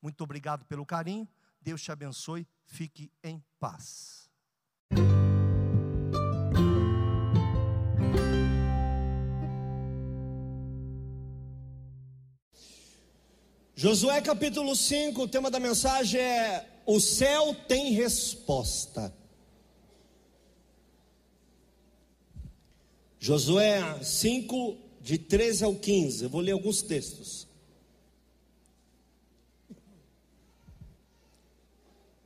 [0.00, 1.28] Muito obrigado pelo carinho.
[1.60, 2.46] Deus te abençoe.
[2.64, 4.30] Fique em paz.
[13.78, 19.14] Josué capítulo 5, o tema da mensagem é: O céu tem resposta.
[23.18, 27.45] Josué 5, de 13 ao 15, eu vou ler alguns textos.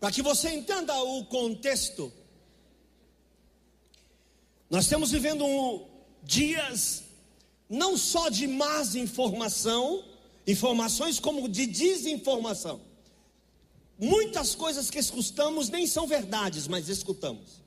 [0.01, 2.11] Para que você entenda o contexto,
[4.71, 5.87] nós estamos vivendo um,
[6.23, 7.05] dias
[7.69, 10.03] não só de más informação,
[10.47, 12.81] informações como de desinformação.
[13.99, 17.61] Muitas coisas que escutamos nem são verdades, mas escutamos.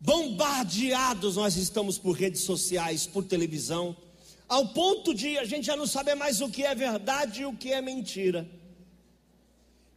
[0.00, 3.96] Bombardeados nós estamos por redes sociais, por televisão,
[4.48, 7.56] ao ponto de a gente já não saber mais o que é verdade e o
[7.56, 8.48] que é mentira.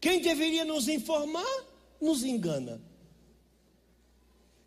[0.02, 1.64] Quem deveria nos informar,
[2.02, 2.82] nos engana.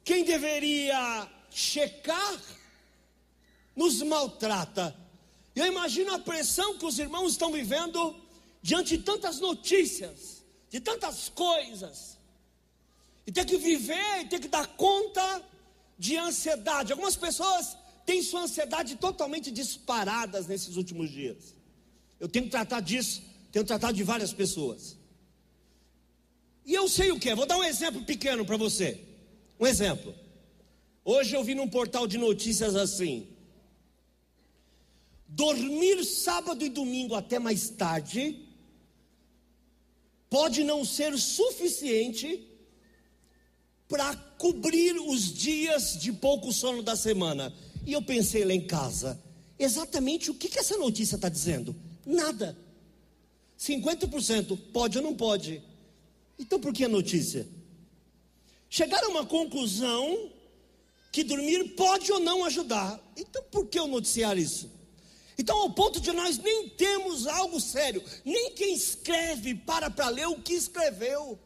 [0.05, 2.41] Quem deveria checar,
[3.75, 4.97] nos maltrata.
[5.57, 8.15] Eu imagino a pressão que os irmãos estão vivendo
[8.63, 12.17] diante de tantas notícias, de tantas coisas,
[13.27, 15.45] e ter que viver e ter que dar conta
[15.99, 16.93] de ansiedade.
[16.93, 17.77] Algumas pessoas
[18.07, 21.57] têm sua ansiedade totalmente disparadas nesses últimos dias.
[22.21, 23.21] Eu tenho que tratar disso,
[23.51, 24.97] tenho que tratar de várias pessoas.
[26.65, 29.01] E eu sei o que é, vou dar um exemplo pequeno para você.
[29.61, 30.15] Um exemplo.
[31.05, 33.29] Hoje eu vi num portal de notícias assim:
[35.29, 38.41] dormir sábado e domingo até mais tarde
[40.31, 42.49] pode não ser suficiente
[43.87, 47.55] para cobrir os dias de pouco sono da semana.
[47.87, 49.23] E eu pensei lá em casa,
[49.59, 51.77] exatamente o que, que essa notícia está dizendo?
[52.05, 52.57] Nada.
[53.59, 55.63] 50% pode ou não pode.
[56.39, 57.49] Então por que a notícia?
[58.69, 60.31] Chegaram a uma conclusão
[61.13, 63.01] que dormir pode ou não ajudar.
[63.17, 64.75] Então por que eu noticiar isso?
[65.37, 70.29] Então, ao ponto de nós nem temos algo sério, nem quem escreve para para ler
[70.29, 71.39] o que escreveu.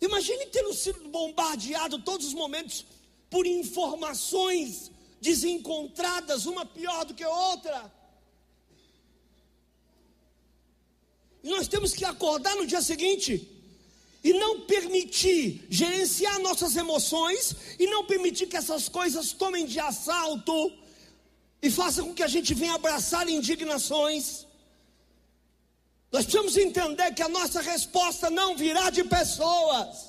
[0.00, 2.84] Imagine tendo sido bombardeado todos os momentos
[3.30, 4.90] por informações
[5.20, 7.92] desencontradas, uma pior do que outra.
[11.48, 13.48] Nós temos que acordar no dia seguinte
[14.22, 20.72] e não permitir gerenciar nossas emoções e não permitir que essas coisas tomem de assalto
[21.62, 24.46] e façam com que a gente venha abraçar indignações.
[26.10, 30.07] Nós precisamos entender que a nossa resposta não virá de pessoas.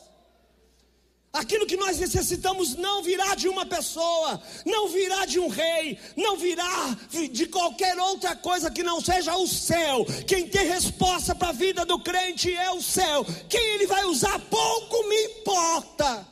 [1.31, 6.35] Aquilo que nós necessitamos não virá de uma pessoa, não virá de um rei, não
[6.35, 6.97] virá
[7.31, 10.05] de qualquer outra coisa que não seja o céu.
[10.27, 13.23] Quem tem resposta para a vida do crente é o céu.
[13.47, 16.27] Quem ele vai usar, pouco me importa.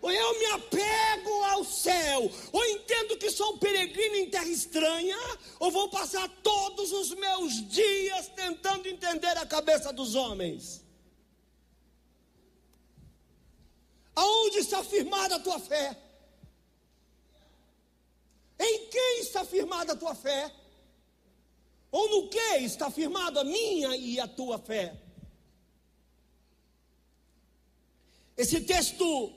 [0.00, 5.16] Ou eu me apego ao céu, ou entendo que sou um peregrino em terra estranha,
[5.58, 10.83] ou vou passar todos os meus dias tentando entender a cabeça dos homens.
[14.14, 15.96] Aonde está firmada a tua fé?
[18.58, 20.52] Em quem está firmada a tua fé?
[21.90, 25.00] Ou no que está firmada a minha e a tua fé?
[28.36, 29.32] Esse texto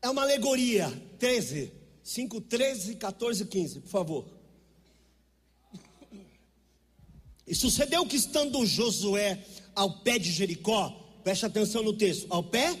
[0.00, 0.90] é uma alegoria.
[1.18, 4.26] 13, 5, 13, 14, 15, por favor.
[7.46, 9.44] E sucedeu que estando Josué
[9.74, 10.90] ao pé de Jericó,
[11.22, 12.76] preste atenção no texto, ao pé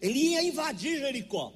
[0.00, 1.52] ele ia invadir Jericó.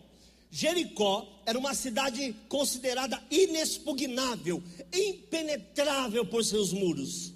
[0.51, 4.63] Jericó era uma cidade considerada inexpugnável,
[4.93, 7.33] impenetrável por seus muros.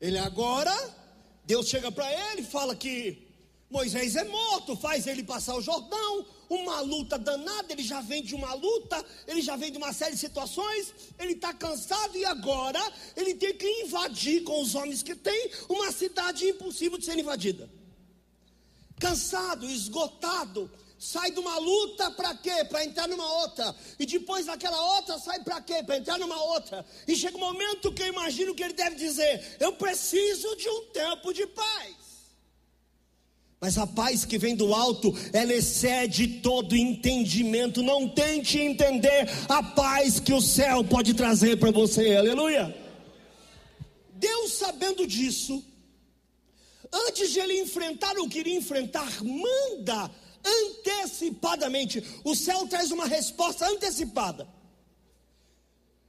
[0.00, 0.72] Ele agora
[1.46, 3.18] Deus chega para ele e fala que
[3.70, 8.34] Moisés é morto, faz ele passar o Jordão, uma luta danada, ele já vem de
[8.34, 12.80] uma luta, ele já vem de uma série de situações, ele está cansado e agora
[13.16, 17.68] ele tem que invadir com os homens que tem uma cidade impossível de ser invadida.
[18.98, 22.64] Cansado, esgotado, sai de uma luta para quê?
[22.64, 23.74] Para entrar numa outra.
[23.98, 25.82] E depois daquela outra sai para quê?
[25.82, 26.84] Para entrar numa outra.
[27.06, 30.84] E chega um momento que eu imagino que ele deve dizer: Eu preciso de um
[30.86, 32.04] tempo de paz.
[33.60, 37.82] Mas a paz que vem do alto, ela excede todo entendimento.
[37.82, 42.14] Não tente entender a paz que o céu pode trazer para você.
[42.14, 42.76] Aleluia.
[44.12, 45.64] Deus, sabendo disso,
[47.06, 50.10] antes de ele enfrentar o que iria enfrentar, manda
[50.44, 52.02] antecipadamente.
[52.22, 54.46] O céu traz uma resposta antecipada.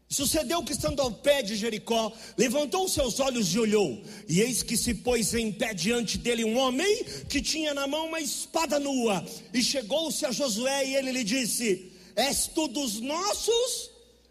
[0.08, 4.78] Sucedeu que, estando ao pé de Jericó, levantou seus olhos e olhou, e eis que
[4.78, 9.26] se pôs em pé diante dele um homem que tinha na mão uma espada nua,
[9.52, 13.90] e chegou-se a Josué e ele lhe disse: És tu dos nossos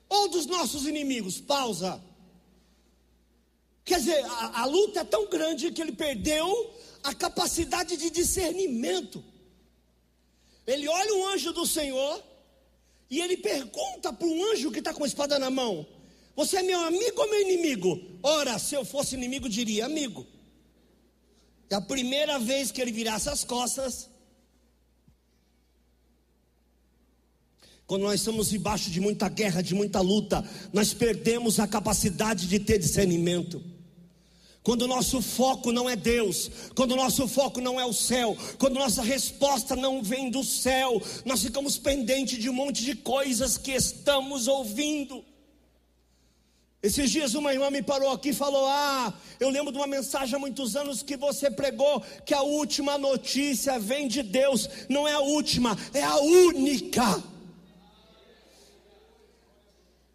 [0.09, 1.41] ou dos nossos inimigos?
[1.41, 2.01] Pausa.
[3.85, 9.23] Quer dizer, a, a luta é tão grande que ele perdeu a capacidade de discernimento.
[10.67, 12.23] Ele olha o anjo do Senhor
[13.11, 15.87] e ele pergunta para um anjo que está com a espada na mão:
[16.35, 18.01] Você é meu amigo ou meu inimigo?
[18.23, 20.27] Ora, se eu fosse inimigo, diria amigo.
[21.71, 24.09] E a primeira vez que ele virasse as costas,
[27.87, 30.43] quando nós estamos debaixo de muita guerra, de muita luta,
[30.73, 33.74] nós perdemos a capacidade de ter discernimento.
[34.65, 38.35] Quando o nosso foco não é Deus, quando o nosso foco não é o céu,
[38.59, 43.59] quando nossa resposta não vem do céu, nós ficamos pendentes de um monte de coisas
[43.59, 45.23] que estamos ouvindo.
[46.83, 50.35] Esses dias uma irmã me parou aqui e falou: Ah, eu lembro de uma mensagem
[50.35, 54.67] há muitos anos que você pregou que a última notícia vem de Deus.
[54.89, 57.23] Não é a última, é a única.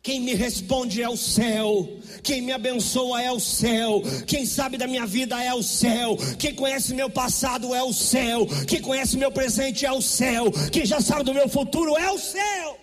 [0.01, 4.87] Quem me responde é o céu, quem me abençoa é o céu, quem sabe da
[4.87, 9.29] minha vida é o céu, quem conhece meu passado é o céu, quem conhece meu
[9.29, 12.79] presente é o céu, quem já sabe do meu futuro é o céu.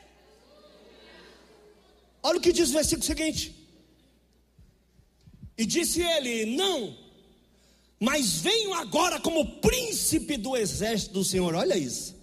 [2.23, 3.55] Olha o que diz o versículo seguinte:
[5.57, 6.99] E disse ele: Não,
[8.01, 11.55] mas venho agora como príncipe do exército do Senhor.
[11.55, 12.16] Olha isso.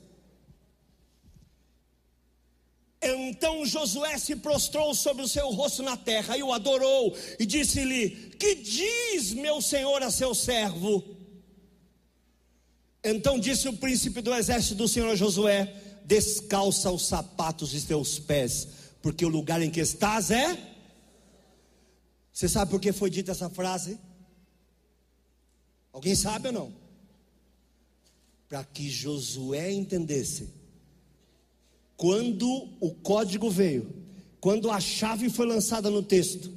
[3.05, 8.09] Então Josué se prostrou sobre o seu rosto na terra e o adorou, e disse-lhe:
[8.39, 11.03] Que diz meu senhor a seu servo?
[13.03, 15.73] Então disse o príncipe do exército do senhor Josué:
[16.05, 18.67] Descalça os sapatos de teus pés,
[19.01, 20.57] porque o lugar em que estás é.
[22.31, 23.99] Você sabe por que foi dita essa frase?
[25.91, 26.73] Alguém sabe ou não?
[28.47, 30.62] Para que Josué entendesse
[32.03, 33.87] quando o código veio,
[34.41, 36.51] quando a chave foi lançada no texto,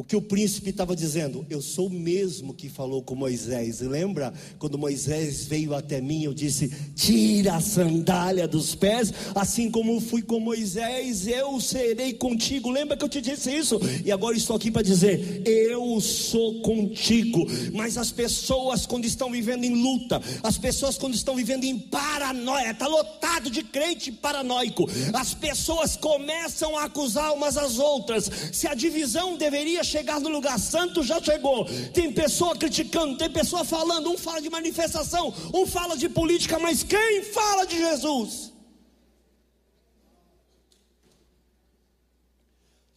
[0.00, 1.44] o que o príncipe estava dizendo?
[1.50, 3.80] Eu sou o mesmo que falou com Moisés.
[3.80, 6.24] Lembra quando Moisés veio até mim?
[6.24, 12.70] Eu disse: Tira a sandália dos pés, assim como fui com Moisés, eu serei contigo.
[12.70, 13.78] Lembra que eu te disse isso?
[14.02, 17.46] E agora estou aqui para dizer: Eu sou contigo.
[17.74, 22.70] Mas as pessoas, quando estão vivendo em luta, as pessoas, quando estão vivendo em paranoia,
[22.70, 24.88] está lotado de crente paranoico.
[25.12, 28.30] As pessoas começam a acusar umas às outras.
[28.50, 31.66] Se a divisão deveria chegar no lugar santo, já chegou.
[31.92, 36.82] Tem pessoa criticando, tem pessoa falando, um fala de manifestação, um fala de política, mas
[36.82, 38.52] quem fala de Jesus?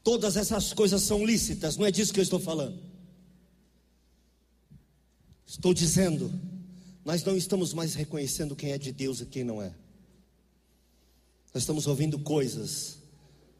[0.03, 2.77] Todas essas coisas são lícitas, não é disso que eu estou falando.
[5.47, 6.33] Estou dizendo,
[7.05, 9.73] nós não estamos mais reconhecendo quem é de Deus e quem não é.
[11.53, 12.97] Nós estamos ouvindo coisas,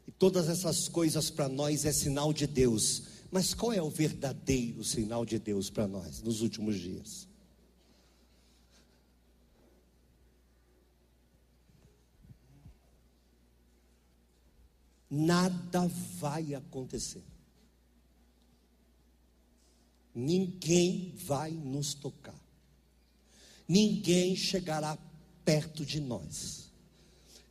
[0.06, 4.84] e todas essas coisas para nós é sinal de Deus mas qual é o verdadeiro
[4.84, 7.26] sinal de Deus para nós nos últimos dias?
[15.10, 15.88] Nada
[16.20, 17.24] vai acontecer.
[20.14, 22.40] Ninguém vai nos tocar.
[23.66, 24.96] Ninguém chegará
[25.44, 26.70] perto de nós.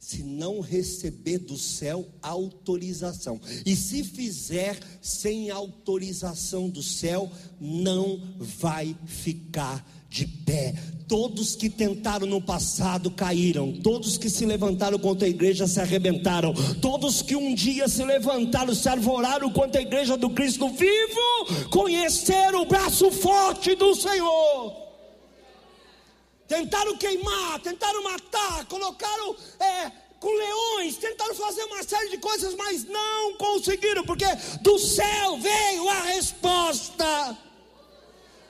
[0.04, 3.40] Se não receber do céu autorização.
[3.66, 10.76] E se fizer sem autorização do céu, não vai ficar de pé.
[11.08, 16.54] Todos que tentaram no passado caíram, todos que se levantaram contra a igreja se arrebentaram,
[16.82, 22.64] todos que um dia se levantaram, se arvoraram contra a igreja do Cristo vivo, conheceram
[22.64, 24.84] o braço forte do Senhor.
[26.54, 32.86] Tentaram queimar, tentaram matar, colocaram é, com leões, tentaram fazer uma série de coisas, mas
[32.86, 34.26] não conseguiram, porque
[34.62, 37.36] do céu veio a resposta.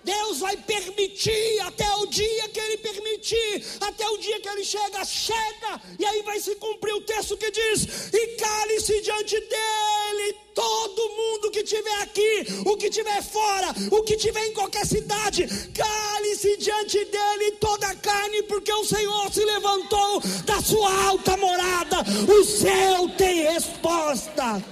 [0.04, 5.06] Deus vai permitir até o dia que Ele permitir, até o dia que Ele chega,
[5.06, 11.10] chega, e aí vai se cumprir o texto que diz: e cale-se diante dele todo
[11.10, 16.58] mundo que tiver aqui, o que tiver fora, o que tiver em qualquer cidade, cale-se
[16.58, 22.44] diante dele toda a carne, porque o Senhor se levantou da sua alta morada, o
[22.44, 24.64] céu tem resposta.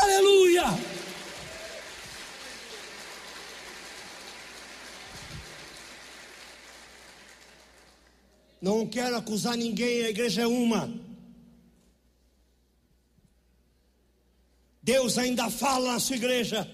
[0.00, 0.97] Aleluia!
[8.60, 10.92] Não quero acusar ninguém, a igreja é uma.
[14.82, 16.68] Deus ainda fala na sua igreja.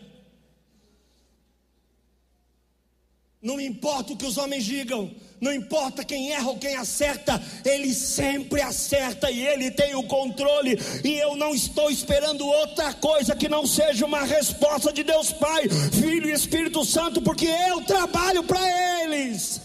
[3.42, 7.92] Não importa o que os homens digam, não importa quem erra ou quem acerta, Ele
[7.92, 10.78] sempre acerta e Ele tem o controle.
[11.04, 15.68] E eu não estou esperando outra coisa que não seja uma resposta de Deus Pai,
[15.92, 19.60] Filho e Espírito Santo, porque eu trabalho para eles.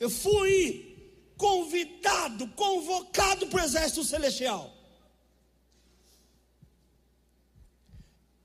[0.00, 0.96] Eu fui
[1.36, 4.74] convidado, convocado para o exército celestial.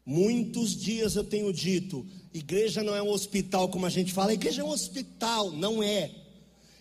[0.05, 4.61] Muitos dias eu tenho dito: igreja não é um hospital como a gente fala, igreja
[4.61, 6.11] é um hospital, não é.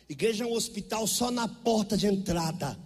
[0.09, 2.79] Igreja é um hospital só na porta de entrada.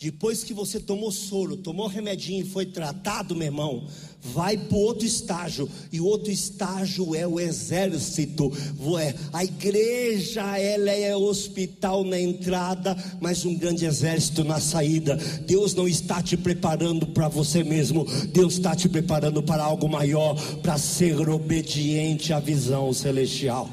[0.00, 3.84] Depois que você tomou soro, tomou remedinho e foi tratado, meu irmão,
[4.22, 5.68] vai para outro estágio.
[5.92, 8.52] E o outro estágio é o exército.
[9.00, 15.16] É, a igreja, ela é hospital na entrada, mas um grande exército na saída.
[15.44, 18.06] Deus não está te preparando para você mesmo.
[18.32, 23.68] Deus está te preparando para algo maior, para ser obediente à visão celestial.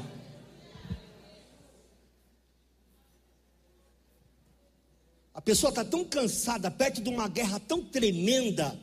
[5.46, 8.76] Pessoa está tão cansada, perto de uma guerra tão tremenda,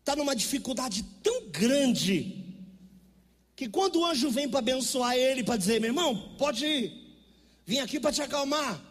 [0.00, 2.44] está numa dificuldade tão grande,
[3.54, 7.16] que quando o anjo vem para abençoar ele, para dizer, meu irmão, pode ir,
[7.64, 8.84] vim aqui para te acalmar.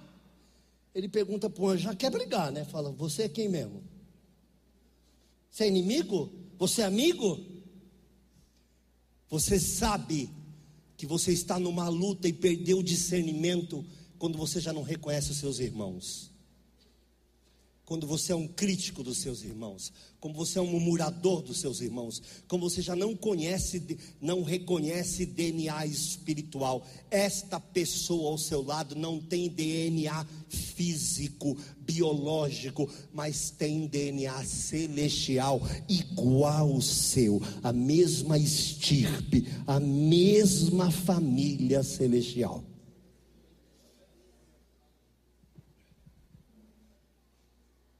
[0.96, 2.64] Ele pergunta para o anjo, já quer brigar, né?
[2.64, 3.84] Fala, você é quem mesmo?
[5.50, 6.32] Você é inimigo?
[6.58, 7.38] Você é amigo?
[9.30, 10.30] Você sabe
[10.96, 13.86] que você está numa luta e perdeu o discernimento
[14.18, 16.31] quando você já não reconhece os seus irmãos
[17.92, 21.82] quando você é um crítico dos seus irmãos, como você é um murmurador dos seus
[21.82, 23.84] irmãos, como você já não conhece,
[24.22, 26.88] não reconhece DNA espiritual.
[27.10, 36.72] Esta pessoa ao seu lado não tem DNA físico, biológico, mas tem DNA celestial igual
[36.72, 42.71] ao seu, a mesma estirpe, a mesma família celestial.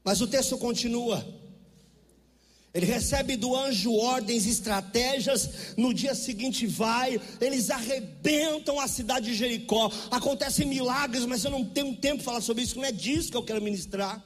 [0.04, 1.26] Mas o texto continua.
[2.74, 5.76] Ele recebe do anjo ordens, estratégias.
[5.76, 9.92] No dia seguinte vai, eles arrebentam a cidade de Jericó.
[10.10, 13.38] Acontecem milagres, mas eu não tenho tempo para falar sobre isso, não é disso que
[13.38, 14.24] eu quero ministrar.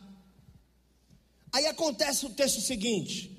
[1.51, 3.31] Aí acontece o texto seguinte,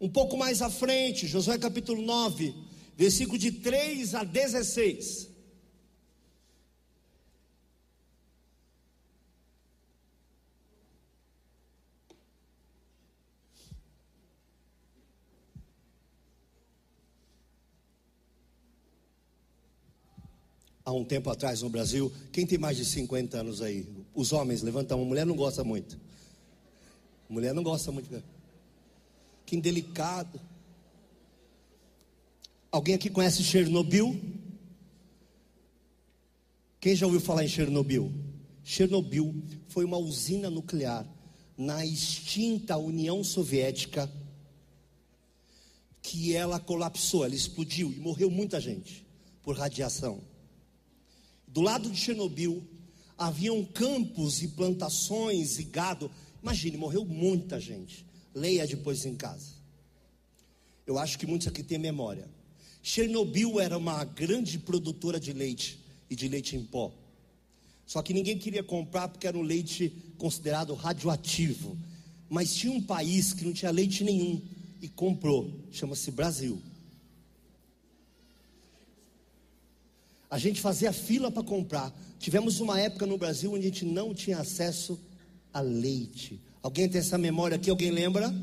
[0.00, 2.54] um pouco mais à frente, Josué capítulo 9,
[2.96, 5.28] versículo de 3 a 16.
[20.88, 22.10] Há um tempo atrás no Brasil.
[22.32, 23.86] Quem tem mais de 50 anos aí?
[24.14, 25.00] Os homens, levantam.
[25.00, 25.98] A mulher não gosta muito.
[27.28, 28.22] mulher não gosta muito.
[29.44, 30.40] Que indelicado.
[32.72, 34.18] Alguém aqui conhece Chernobyl?
[36.80, 38.10] Quem já ouviu falar em Chernobyl?
[38.64, 39.34] Chernobyl
[39.68, 41.06] foi uma usina nuclear
[41.56, 44.10] na extinta União Soviética
[46.00, 49.06] que ela colapsou, ela explodiu e morreu muita gente
[49.42, 50.22] por radiação.
[51.48, 52.62] Do lado de Chernobyl,
[53.16, 56.10] haviam campos e plantações e gado.
[56.42, 58.06] Imagine, morreu muita gente.
[58.34, 59.58] Leia depois em casa.
[60.86, 62.28] Eu acho que muitos aqui têm memória.
[62.82, 65.78] Chernobyl era uma grande produtora de leite
[66.08, 66.92] e de leite em pó.
[67.84, 71.76] Só que ninguém queria comprar porque era um leite considerado radioativo.
[72.28, 74.40] Mas tinha um país que não tinha leite nenhum
[74.80, 76.60] e comprou, chama-se Brasil.
[80.30, 81.92] A gente fazia fila para comprar.
[82.18, 85.00] Tivemos uma época no Brasil onde a gente não tinha acesso
[85.52, 86.40] a leite.
[86.62, 87.70] Alguém tem essa memória aqui?
[87.70, 88.34] Alguém lembra?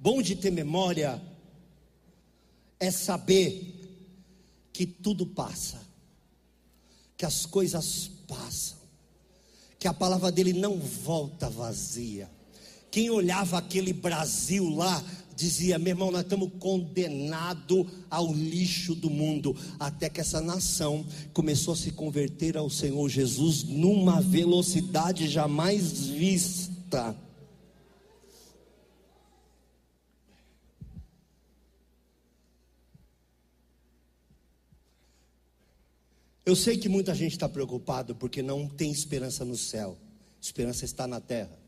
[0.00, 1.20] Bom de ter memória
[2.78, 3.80] é saber
[4.72, 5.80] que tudo passa,
[7.16, 8.76] que as coisas passam,
[9.78, 12.28] que a palavra dele não volta vazia.
[12.90, 15.02] Quem olhava aquele Brasil lá
[15.36, 21.74] dizia: meu irmão, nós estamos condenados ao lixo do mundo, até que essa nação começou
[21.74, 27.16] a se converter ao Senhor Jesus numa velocidade jamais vista.
[36.46, 39.96] Eu sei que muita gente está preocupado porque não tem esperança no céu,
[40.40, 41.63] esperança está na terra.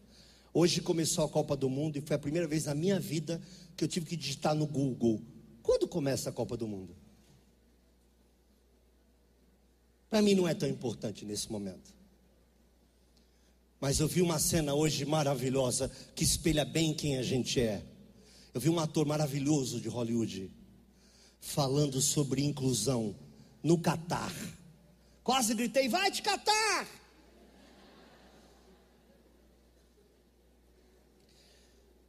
[0.58, 3.42] Hoje começou a Copa do Mundo e foi a primeira vez na minha vida
[3.76, 5.22] que eu tive que digitar no Google:
[5.62, 6.96] quando começa a Copa do Mundo?
[10.08, 11.94] Para mim não é tão importante nesse momento.
[13.78, 17.84] Mas eu vi uma cena hoje maravilhosa que espelha bem quem a gente é.
[18.54, 20.50] Eu vi um ator maravilhoso de Hollywood
[21.38, 23.14] falando sobre inclusão
[23.62, 24.32] no Catar.
[25.22, 27.05] Quase gritei: vai te catar!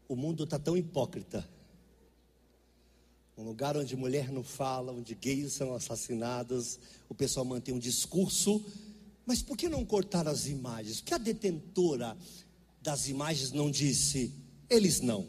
[0.08, 1.48] O mundo está tão hipócrita.
[3.38, 8.66] Um lugar onde mulher não fala, onde gays são assassinados, o pessoal mantém um discurso.
[9.26, 11.02] Mas por que não cortar as imagens?
[11.02, 12.18] Por que a detentora
[12.82, 14.34] das imagens não disse,
[14.70, 15.28] eles não?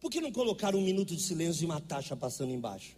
[0.00, 2.96] Por que não colocar um minuto de silêncio e uma taxa passando embaixo?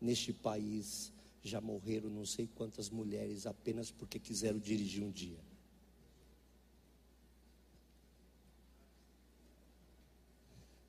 [0.00, 1.12] Neste país
[1.42, 5.38] já morreram não sei quantas mulheres apenas porque quiseram dirigir um dia.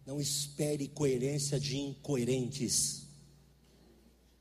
[0.05, 3.07] Não espere coerência de incoerentes.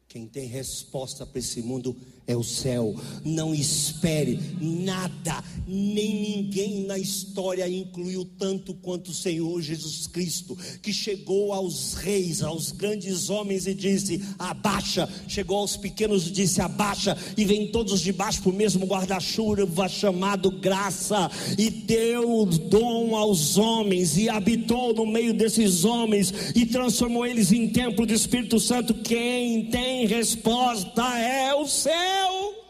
[0.07, 2.95] Quem tem resposta para esse mundo é o céu.
[3.25, 10.93] Não espere nada, nem ninguém na história incluiu tanto quanto o Senhor Jesus Cristo, que
[10.93, 15.09] chegou aos reis, aos grandes homens e disse: abaixa.
[15.29, 17.17] Chegou aos pequenos e disse: abaixa.
[17.37, 23.57] E vem todos de baixo para o mesmo guarda-chuva chamado graça, e deu dom aos
[23.57, 28.95] homens, e habitou no meio desses homens, e transformou eles em templo do Espírito Santo.
[28.95, 32.65] Quem tem resposta é o céu céu.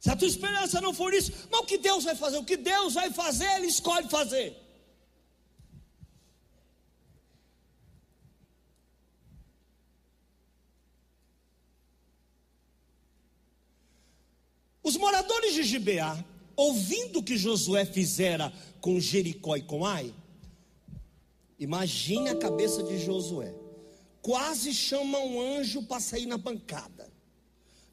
[0.00, 2.36] Se a tua esperança não for isso, mas o que Deus vai fazer?
[2.38, 4.60] O que Deus vai fazer, Ele escolhe fazer.
[14.82, 16.22] Os moradores de Gibeá,
[16.54, 18.52] ouvindo o que Josué fizera
[18.82, 20.14] com Jericó e com Ai,
[21.58, 23.63] imagine a cabeça de Josué
[24.24, 27.12] quase chama um anjo para sair na bancada.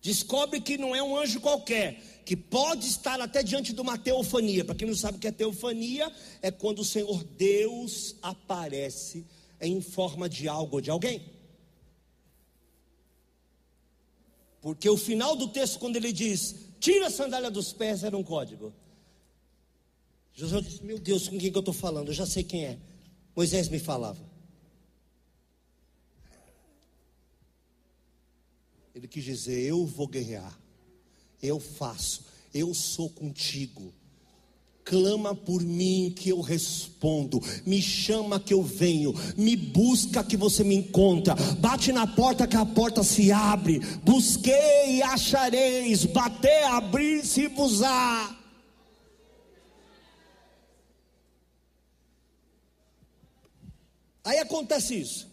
[0.02, 4.63] Descobre que não é um anjo qualquer, que pode estar até diante de uma teofania.
[4.63, 6.10] Para quem não sabe o que é teofania,
[6.41, 9.26] é quando o Senhor Deus aparece
[9.60, 11.22] em forma de algo ou de alguém.
[14.62, 18.24] Porque o final do texto, quando ele diz, tira a sandália dos pés, era um
[18.24, 18.74] código.
[20.34, 22.08] José disse: Meu Deus, com quem que eu estou falando?
[22.08, 22.80] Eu já sei quem é.
[23.36, 24.31] Moisés me falava.
[29.02, 30.56] Ele quis dizer: Eu vou guerrear,
[31.42, 33.92] eu faço, eu sou contigo.
[34.86, 40.64] Clama por mim que eu respondo, me chama que eu venho, me busca que você
[40.64, 48.38] me encontra, bate na porta que a porta se abre, busquei e achareis, bater, abrir-se-vos-á.
[54.24, 55.31] Aí acontece isso.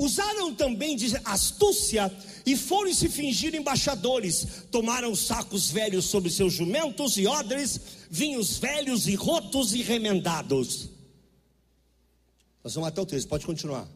[0.00, 2.10] Usaram também de astúcia
[2.46, 4.64] e foram se fingir embaixadores.
[4.70, 7.78] Tomaram sacos velhos sobre seus jumentos e odres,
[8.10, 10.88] vinhos velhos e rotos e remendados.
[12.64, 13.86] Nós vamos até o 13, pode continuar.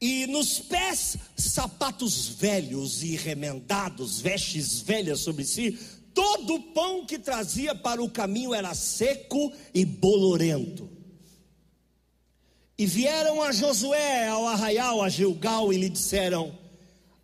[0.00, 5.76] E nos pés, sapatos velhos e remendados, vestes velhas sobre si,
[6.14, 10.99] todo o pão que trazia para o caminho era seco e bolorento.
[12.80, 16.50] E vieram a Josué ao arraial, a Gilgal, e lhe disseram: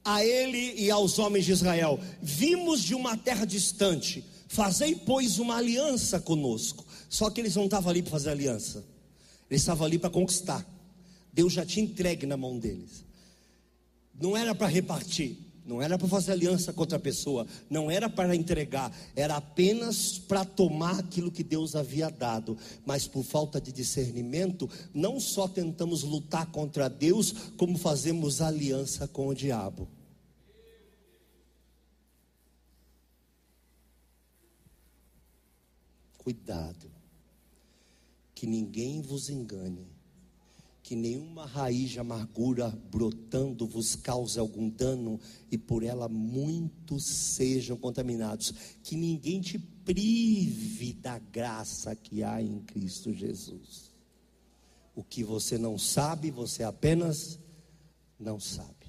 [0.05, 5.57] a ele e aos homens de Israel: Vimos de uma terra distante, fazei, pois, uma
[5.57, 6.85] aliança conosco.
[7.09, 8.85] Só que eles não estavam ali para fazer aliança,
[9.51, 10.63] eles estavam ali para conquistar.
[11.33, 13.03] Deus já tinha entregue na mão deles,
[14.21, 15.39] não era para repartir.
[15.67, 20.45] Não era para fazer aliança com outra pessoa, não era para entregar, era apenas para
[20.45, 22.57] tomar aquilo que Deus havia dado.
[22.87, 29.27] Mas por falta de discernimento, não só tentamos lutar contra Deus, como fazemos aliança com
[29.27, 29.89] o diabo.
[36.19, 36.91] Cuidado,
[38.35, 39.96] que ninguém vos engane
[40.87, 45.19] que nenhuma raiz de amargura brotando vos cause algum dano
[45.51, 48.55] e por ela muitos sejam contaminados.
[48.85, 53.91] Que ninguém te prive da graça que há em Cristo Jesus.
[54.95, 57.37] O que você não sabe, você apenas
[58.17, 58.87] não sabe.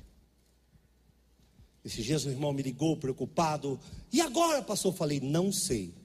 [1.83, 3.79] Esses dias o irmão me ligou preocupado.
[4.13, 4.93] E agora, pastor?
[4.93, 5.95] Eu falei, não sei.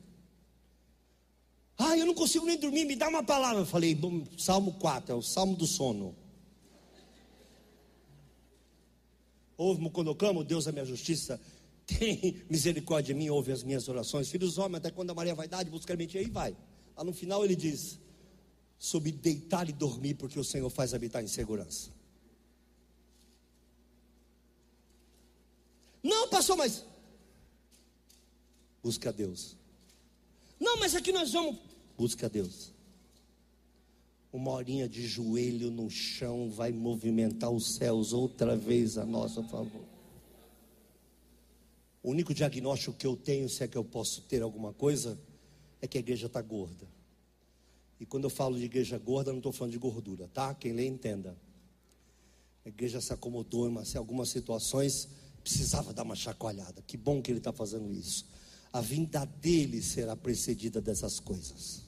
[1.78, 3.62] Ah, eu não consigo nem dormir, me dá uma palavra.
[3.62, 3.98] Eu falei,
[4.38, 6.14] Salmo 4, é o Salmo do sono.
[9.56, 11.40] Ouve-me clamo, Deus é minha justiça.
[11.87, 14.28] Tem misericórdia de mim, ouve as minhas orações.
[14.28, 16.56] Filhos homens, até quando a Maria vai dar, buscar mentir, aí vai.
[16.96, 17.98] Lá no final ele diz:
[18.78, 21.90] sobre deitar e dormir, porque o Senhor faz habitar em segurança.
[26.02, 26.85] Não, pastor, mas.
[28.82, 29.56] Busca a Deus.
[30.62, 31.59] Não, mas aqui nós vamos.
[31.98, 32.72] Busca Deus.
[34.33, 39.85] Uma horinha de joelho no chão vai movimentar os céus outra vez a nosso favor.
[42.01, 45.18] O único diagnóstico que eu tenho, se é que eu posso ter alguma coisa,
[45.81, 46.87] é que a igreja está gorda.
[47.98, 50.55] E quando eu falo de igreja gorda, não estou falando de gordura, tá?
[50.55, 51.37] Quem lê, entenda.
[52.64, 55.09] A igreja se acomodou em algumas situações,
[55.42, 56.83] precisava dar uma chacoalhada.
[56.83, 58.31] Que bom que ele está fazendo isso
[58.72, 61.82] a vinda dele será precedida dessas coisas.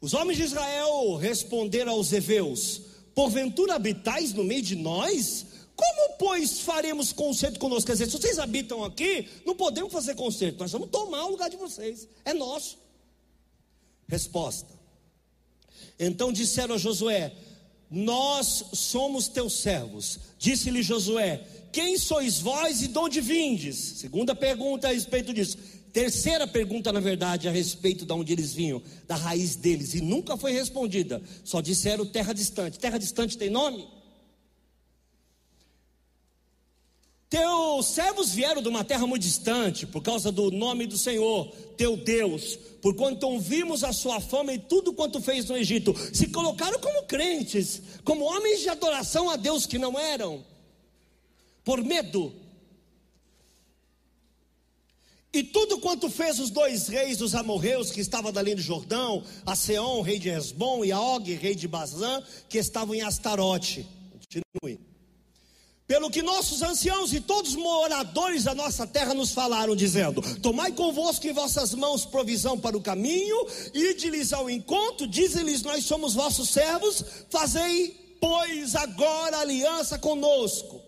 [0.00, 2.80] Os homens de Israel responderam aos heveus:
[3.14, 5.46] Porventura habitais no meio de nós?
[5.76, 7.86] Como, pois, faremos concerto conosco?
[7.86, 11.50] Quer dizer, se vocês habitam aqui, não podemos fazer concerto, nós vamos tomar o lugar
[11.50, 12.78] de vocês, é nosso.
[14.06, 14.72] Resposta:
[15.98, 17.34] Então disseram a Josué:
[17.90, 20.18] Nós somos teus servos.
[20.38, 23.76] Disse-lhe Josué: quem sois vós e de onde vindes?
[23.76, 25.58] Segunda pergunta a respeito disso.
[25.92, 30.36] Terceira pergunta, na verdade, a respeito de onde eles vinham, da raiz deles, e nunca
[30.36, 31.20] foi respondida.
[31.42, 32.78] Só disseram terra distante.
[32.78, 33.86] Terra distante tem nome?
[37.34, 41.96] Teus servos vieram de uma terra muito distante, por causa do nome do Senhor, teu
[41.96, 45.92] Deus, por quanto ouvimos a sua fama e tudo quanto fez no Egito.
[46.14, 50.44] Se colocaram como crentes, como homens de adoração a Deus que não eram
[51.64, 52.32] por medo.
[55.32, 59.56] E tudo quanto fez os dois reis dos amorreus que estavam dali do Jordão, a
[59.56, 63.84] Seon, rei de Esbom, e a Og, rei de Bazã, que estavam em Astarote.
[64.12, 64.93] Continue.
[65.86, 70.72] Pelo que nossos anciãos e todos os moradores da nossa terra nos falaram, dizendo: Tomai
[70.72, 73.36] convosco em vossas mãos provisão para o caminho,
[73.74, 80.80] ide-lhes ao encontro, dize-lhes: Nós somos vossos servos, fazei, pois, agora aliança conosco.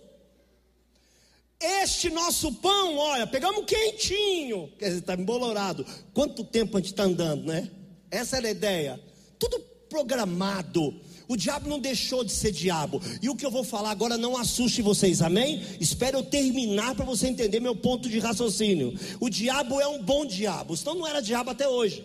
[1.61, 5.85] Este nosso pão, olha, pegamos quentinho, quer dizer, está embolorado.
[6.15, 7.71] Quanto tempo a gente está andando, né?
[8.11, 9.01] Essa era a ideia.
[9.39, 9.59] Tudo
[9.91, 10.95] programado.
[11.29, 13.01] O diabo não deixou de ser diabo.
[13.21, 15.63] E o que eu vou falar agora não assuste vocês, amém?
[15.81, 18.95] Espero eu terminar para você entender meu ponto de raciocínio.
[19.21, 22.05] O diabo é um bom diabo, senão não era diabo até hoje.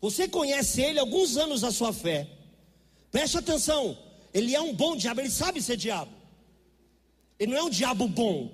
[0.00, 2.28] Você conhece ele alguns anos da sua fé.
[3.10, 3.98] Preste atenção,
[4.32, 6.12] ele é um bom diabo, ele sabe ser diabo.
[7.38, 8.52] Ele não é um diabo bom.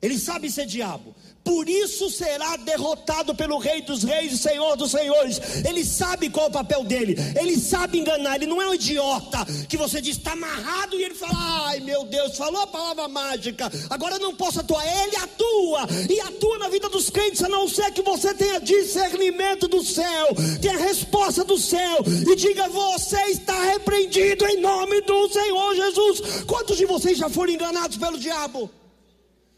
[0.00, 1.14] Ele sabe ser diabo
[1.48, 5.40] por isso será derrotado pelo Rei dos Reis e Senhor dos Senhores.
[5.64, 9.46] Ele sabe qual é o papel dele, ele sabe enganar, ele não é um idiota
[9.66, 13.72] que você diz está amarrado e ele fala: ai meu Deus, falou a palavra mágica,
[13.88, 14.84] agora não posso atuar.
[14.86, 19.66] Ele atua e atua na vida dos crentes, a não ser que você tenha discernimento
[19.68, 20.28] do céu,
[20.60, 26.44] tenha resposta do céu e diga: você está repreendido em nome do Senhor Jesus.
[26.46, 28.70] Quantos de vocês já foram enganados pelo diabo?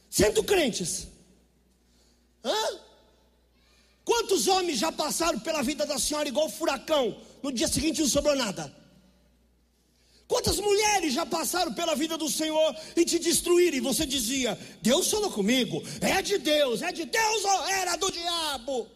[0.08, 1.09] Sendo crentes.
[2.44, 2.80] Hã?
[4.04, 7.16] Quantos homens já passaram pela vida da senhora igual furacão?
[7.42, 8.74] No dia seguinte não sobrou nada.
[10.26, 13.78] Quantas mulheres já passaram pela vida do Senhor e te destruíram?
[13.78, 18.12] E você dizia: Deus falou comigo, é de Deus, é de Deus ou era do
[18.12, 18.88] diabo?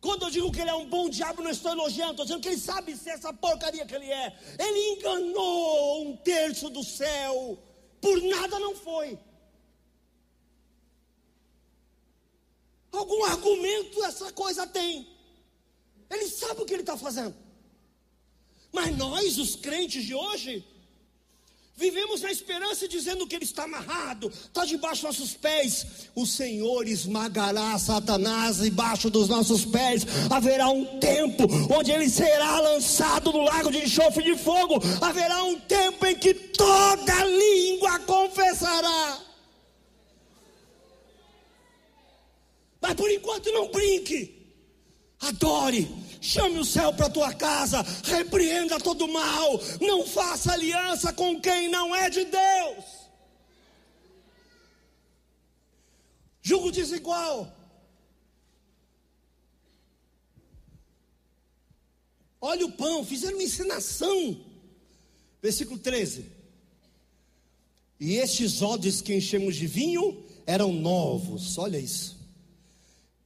[0.00, 2.48] Quando eu digo que ele é um bom diabo, não estou elogiando, estou dizendo que
[2.48, 4.36] ele sabe ser essa porcaria que ele é.
[4.58, 7.56] Ele enganou um terço do céu,
[8.00, 9.16] por nada não foi.
[12.92, 15.06] Algum argumento essa coisa tem.
[16.08, 17.34] Ele sabe o que ele está fazendo.
[18.72, 20.64] Mas nós, os crentes de hoje,
[21.80, 25.86] Vivemos na esperança dizendo que ele está amarrado, está debaixo dos nossos pés.
[26.14, 30.06] O Senhor esmagará Satanás debaixo dos nossos pés.
[30.28, 34.74] Haverá um tempo onde ele será lançado no lago de enxofre de fogo.
[35.00, 39.29] Haverá um tempo em que toda língua confessará.
[42.80, 44.38] Mas por enquanto não brinque.
[45.20, 45.88] Adore
[46.20, 51.94] chame o céu para tua casa, repreenda todo mal, não faça aliança com quem não
[51.94, 52.84] é de Deus.
[56.42, 57.56] Julgo desigual.
[62.40, 64.44] Olha o pão, fizeram uma ensinação.
[65.42, 66.32] Versículo 13.
[67.98, 72.19] E estes odres que enchemos de vinho eram novos, olha isso.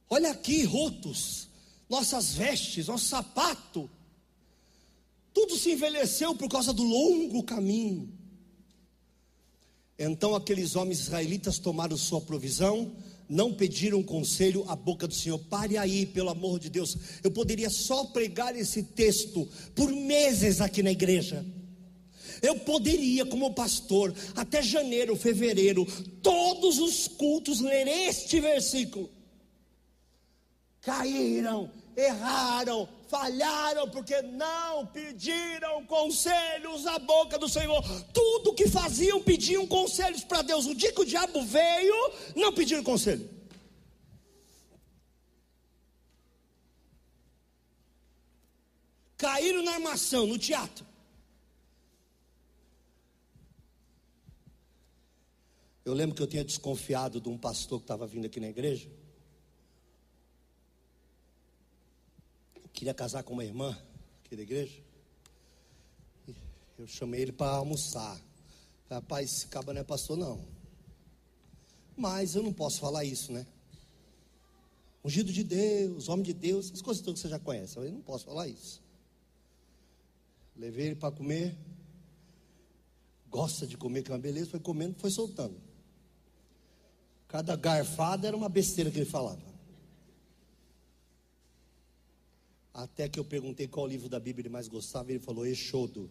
[0.09, 1.45] Olha aqui, rotos
[1.89, 3.89] nossas vestes, nosso sapato,
[5.33, 8.11] tudo se envelheceu por causa do longo caminho.
[9.97, 12.95] Então aqueles homens israelitas tomaram sua provisão,
[13.29, 15.39] não pediram conselho à boca do Senhor.
[15.39, 16.97] Pare aí, pelo amor de Deus.
[17.23, 21.45] Eu poderia só pregar esse texto por meses aqui na igreja.
[22.41, 25.85] Eu poderia, como pastor, até janeiro, fevereiro,
[26.21, 29.09] todos os cultos ler este versículo
[30.85, 37.81] caíram, erraram, falharam, porque não pediram conselhos à boca do Senhor.
[38.13, 40.67] Tudo que faziam pediam conselhos para Deus.
[40.67, 41.95] O dia que o diabo veio,
[42.35, 43.27] não pediram conselho.
[49.17, 50.85] Caíram na armação, no teatro.
[55.83, 58.89] Eu lembro que eu tinha desconfiado de um pastor que estava vindo aqui na igreja.
[62.75, 63.75] Queria casar com uma irmã
[64.23, 64.77] aqui da igreja.
[66.77, 68.19] Eu chamei ele para almoçar.
[68.89, 70.45] Rapaz, esse caba não é pastor, não.
[71.95, 73.47] Mas eu não posso falar isso, né?
[75.03, 77.77] Ungido de Deus, homem de Deus, as coisas todas que você já conhece.
[77.77, 78.81] Eu não posso falar isso.
[80.57, 81.55] Levei ele para comer.
[83.29, 84.49] Gosta de comer, que é uma beleza.
[84.49, 85.55] Foi comendo, foi soltando.
[87.27, 89.54] Cada garfada era uma besteira que ele falava.
[92.75, 96.09] Até que eu perguntei qual livro da Bíblia ele mais gostava, ele falou Exodo.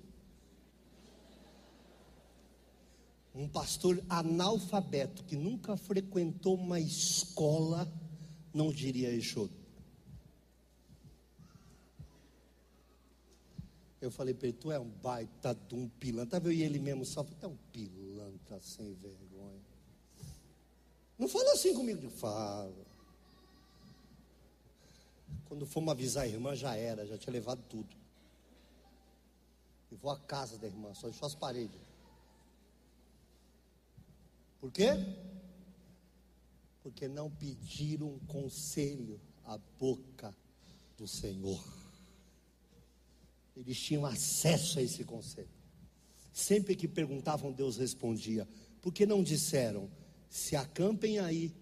[3.35, 7.87] Um pastor analfabeto que nunca frequentou uma escola
[8.55, 9.53] não diria Exodo.
[14.01, 16.41] Eu falei para ele, tu é um baita de um pilantra.
[16.51, 19.61] E ele mesmo só, é um pilantra sem vergonha.
[21.19, 22.84] Não fala assim comigo, fala.
[25.47, 27.95] Quando fomos avisar a irmã, já era, já tinha levado tudo.
[29.91, 31.81] E vou à casa da irmã, só deixou as paredes.
[34.61, 34.89] Por quê?
[36.83, 40.35] Porque não pediram conselho à boca
[40.97, 41.63] do Senhor.
[43.57, 45.49] Eles tinham acesso a esse conselho.
[46.33, 48.49] Sempre que perguntavam, Deus respondia.
[48.83, 49.89] Por que não disseram?
[50.29, 51.55] Se acampem aí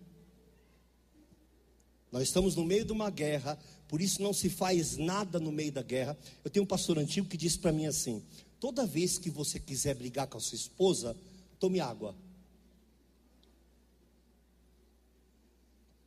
[2.12, 5.72] nós estamos no meio de uma guerra, por isso não se faz nada no meio
[5.72, 6.16] da guerra.
[6.44, 8.22] Eu tenho um pastor antigo que disse para mim assim:
[8.60, 11.16] toda vez que você quiser brigar com a sua esposa,
[11.58, 12.14] tome água.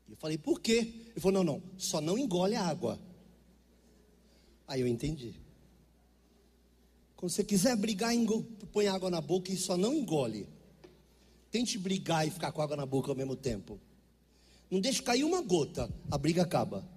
[0.07, 0.93] Eu falei, por quê?
[1.09, 2.99] Ele falou, não, não, só não engole a água.
[4.67, 5.35] Aí eu entendi.
[7.15, 8.11] Quando você quiser brigar,
[8.71, 10.47] põe água na boca e só não engole.
[11.49, 13.79] Tente brigar e ficar com água na boca ao mesmo tempo.
[14.69, 16.87] Não deixe cair uma gota, a briga acaba.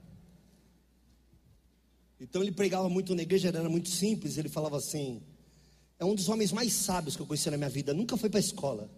[2.21, 4.39] Então ele pregava muito na igreja, era muito simples.
[4.39, 5.23] Ele falava assim:
[5.99, 7.95] é um dos homens mais sábios que eu conheci na minha vida.
[7.95, 8.91] Nunca foi para a escola.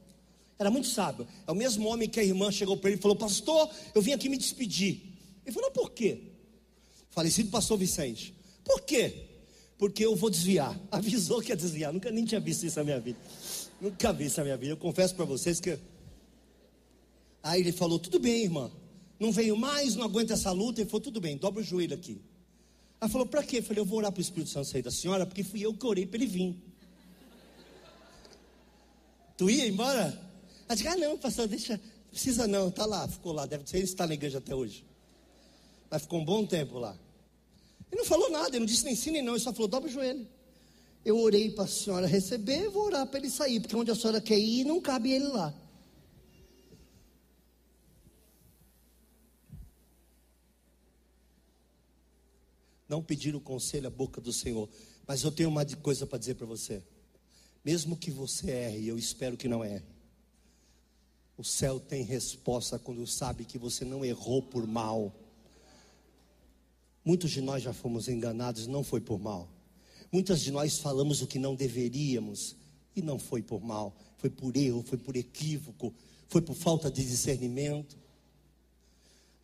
[0.58, 1.26] Era muito sábio.
[1.46, 4.12] É o mesmo homem que a irmã chegou para ele e falou: Pastor, eu vim
[4.12, 5.02] aqui me despedir.
[5.44, 6.20] Ele falou: Por quê?
[7.10, 8.34] Falecido pastor Vicente.
[8.64, 9.26] Por quê?
[9.78, 10.78] Porque eu vou desviar.
[10.90, 11.92] Avisou que ia desviar.
[11.92, 13.18] Nunca nem tinha visto isso na minha vida.
[13.80, 14.72] Nunca vi isso na minha vida.
[14.72, 15.78] Eu confesso para vocês que
[17.42, 18.70] Aí ele falou: Tudo bem, irmã.
[19.18, 20.80] Não veio mais, não aguenta essa luta.
[20.80, 22.20] Ele falou: Tudo bem, dobra o joelho aqui.
[23.00, 23.58] Ela falou: Para quê?
[23.58, 25.74] Eu falei: Eu vou orar para o Espírito Santo sair da senhora, porque fui eu
[25.74, 26.56] que orei para ele vir.
[29.36, 30.20] Tu ia embora?
[30.68, 31.80] Ela disse: Ah, não, pastor, deixa.
[32.10, 33.46] Precisa não, tá lá, ficou lá.
[33.46, 34.84] Deve ser, ele está na igreja até hoje.
[35.90, 36.96] Mas ficou um bom tempo lá.
[37.90, 39.88] Ele não falou nada, ele não disse nem sim nem não, ele só falou: dobra
[39.88, 40.26] o joelho.
[41.04, 44.20] Eu orei para a senhora receber, vou orar para ele sair, porque onde a senhora
[44.20, 45.54] quer ir, não cabe ele lá.
[52.90, 54.68] Não pedir o conselho à boca do Senhor.
[55.06, 56.82] Mas eu tenho uma coisa para dizer para você.
[57.64, 59.84] Mesmo que você erre, eu espero que não erre.
[61.38, 65.14] O céu tem resposta quando sabe que você não errou por mal.
[67.04, 69.48] Muitos de nós já fomos enganados, não foi por mal.
[70.10, 72.56] Muitas de nós falamos o que não deveríamos
[72.96, 75.94] e não foi por mal, foi por erro, foi por equívoco,
[76.26, 77.96] foi por falta de discernimento.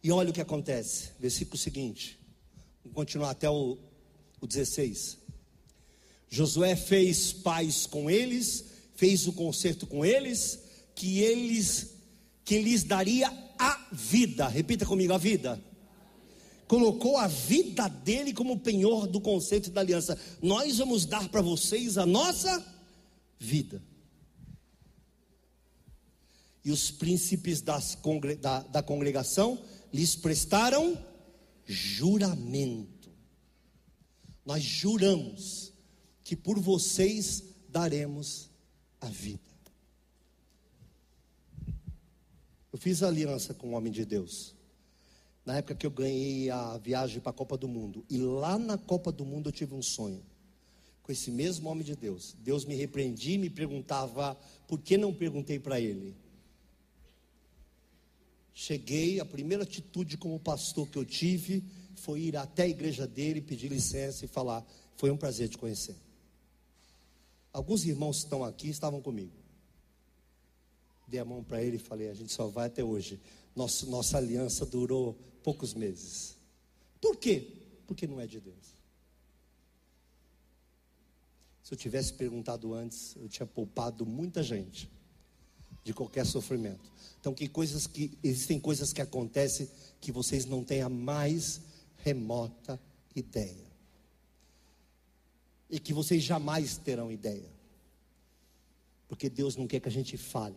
[0.03, 2.19] E olha o que acontece, versículo seguinte,
[2.87, 3.79] vamos continuar até o,
[4.41, 5.19] o 16.
[6.29, 10.59] Josué fez paz com eles, fez o concerto com eles,
[10.95, 11.95] que eles
[12.45, 14.47] que lhes daria a vida.
[14.47, 15.61] Repita comigo a vida
[16.67, 20.19] colocou a vida dele como penhor do conceito da aliança.
[20.43, 22.65] Nós vamos dar para vocês a nossa
[23.39, 23.83] vida.
[26.65, 27.97] E os príncipes das,
[28.41, 29.59] da, da congregação
[29.93, 30.99] lhes prestaram
[31.67, 33.11] juramento.
[34.45, 35.73] Nós juramos
[36.23, 38.49] que por vocês daremos
[39.01, 39.41] a vida.
[42.73, 44.57] Eu fiz aliança com o homem de Deus
[45.47, 48.05] na época que eu ganhei a viagem para a Copa do Mundo.
[48.11, 50.21] E lá na Copa do Mundo eu tive um sonho.
[51.05, 52.35] Com esse mesmo homem de Deus.
[52.41, 56.17] Deus me repreendia e me perguntava por que não perguntei para ele.
[58.59, 61.63] Cheguei, a primeira atitude como pastor que eu tive
[61.95, 64.67] foi ir até a igreja dele, pedir licença e falar:
[64.97, 65.95] Foi um prazer te conhecer.
[67.53, 69.35] Alguns irmãos que estão aqui estavam comigo.
[71.07, 73.21] Dei a mão para ele e falei: A gente só vai até hoje.
[73.55, 76.35] Nossa, nossa aliança durou poucos meses.
[76.99, 77.59] Por quê?
[77.87, 78.75] Porque não é de Deus.
[81.63, 84.96] Se eu tivesse perguntado antes, eu tinha poupado muita gente
[85.87, 86.91] de qualquer sofrimento.
[87.21, 89.71] Então, que coisas que existem coisas que acontecem
[90.01, 91.61] que vocês não têm a mais
[91.99, 92.81] remota
[93.15, 93.65] ideia.
[95.71, 97.49] E que vocês jamais terão ideia.
[99.07, 100.57] Porque Deus não quer que a gente fale.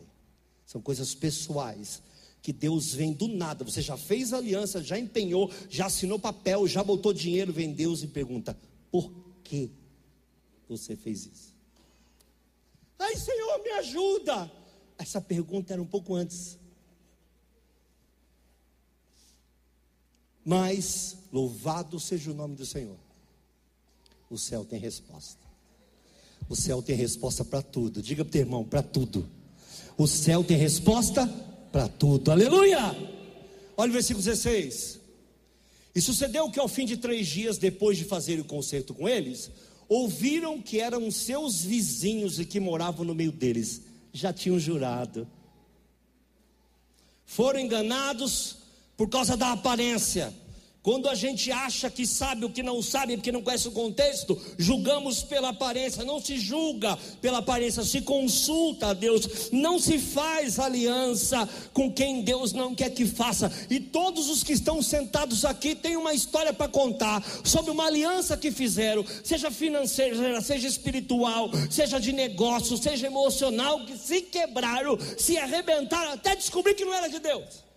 [0.66, 2.02] São coisas pessoais
[2.42, 3.64] que Deus vem do nada.
[3.64, 8.08] Você já fez aliança, já empenhou, já assinou papel, já botou dinheiro, vem Deus e
[8.08, 8.58] pergunta:
[8.90, 9.12] por
[9.44, 9.70] que
[10.68, 11.54] você fez isso?
[12.98, 14.59] Ai, Senhor, me ajuda.
[15.00, 16.60] Essa pergunta era um pouco antes.
[20.44, 22.98] Mas, louvado seja o nome do Senhor.
[24.30, 25.40] O céu tem resposta.
[26.50, 28.02] O céu tem resposta para tudo.
[28.02, 29.30] Diga para o teu irmão, para tudo.
[29.98, 31.26] O céu tem resposta
[31.72, 32.32] para tudo.
[32.32, 32.80] Aleluia!
[33.78, 35.00] Olha o versículo 16.
[35.96, 39.50] E sucedeu que ao fim de três dias, depois de fazer o concerto com eles,
[39.88, 43.89] ouviram que eram seus vizinhos e que moravam no meio deles.
[44.14, 45.28] Já tinham jurado.
[47.26, 48.58] Foram enganados
[48.98, 50.34] por causa da aparência
[50.82, 54.40] quando a gente acha que sabe o que não sabe, porque não conhece o contexto,
[54.58, 56.06] julgamos pela aparência.
[56.06, 59.50] Não se julga pela aparência, se consulta a Deus.
[59.52, 63.52] Não se faz aliança com quem Deus não quer que faça.
[63.70, 68.38] E todos os que estão sentados aqui têm uma história para contar sobre uma aliança
[68.38, 75.38] que fizeram, seja financeira, seja espiritual, seja de negócio, seja emocional, que se quebraram, se
[75.38, 77.69] arrebentaram, até descobrir que não era de Deus.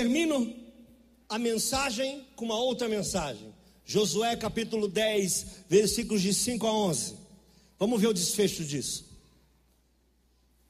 [0.00, 0.56] Termino
[1.28, 3.52] a mensagem com uma outra mensagem.
[3.84, 7.16] Josué capítulo 10, versículos de 5 a 11.
[7.78, 9.04] Vamos ver o desfecho disso.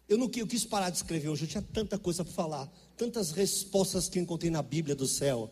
[0.09, 3.31] Eu não eu quis parar de escrever hoje, eu tinha tanta coisa para falar, tantas
[3.31, 5.49] respostas que encontrei na Bíblia do céu.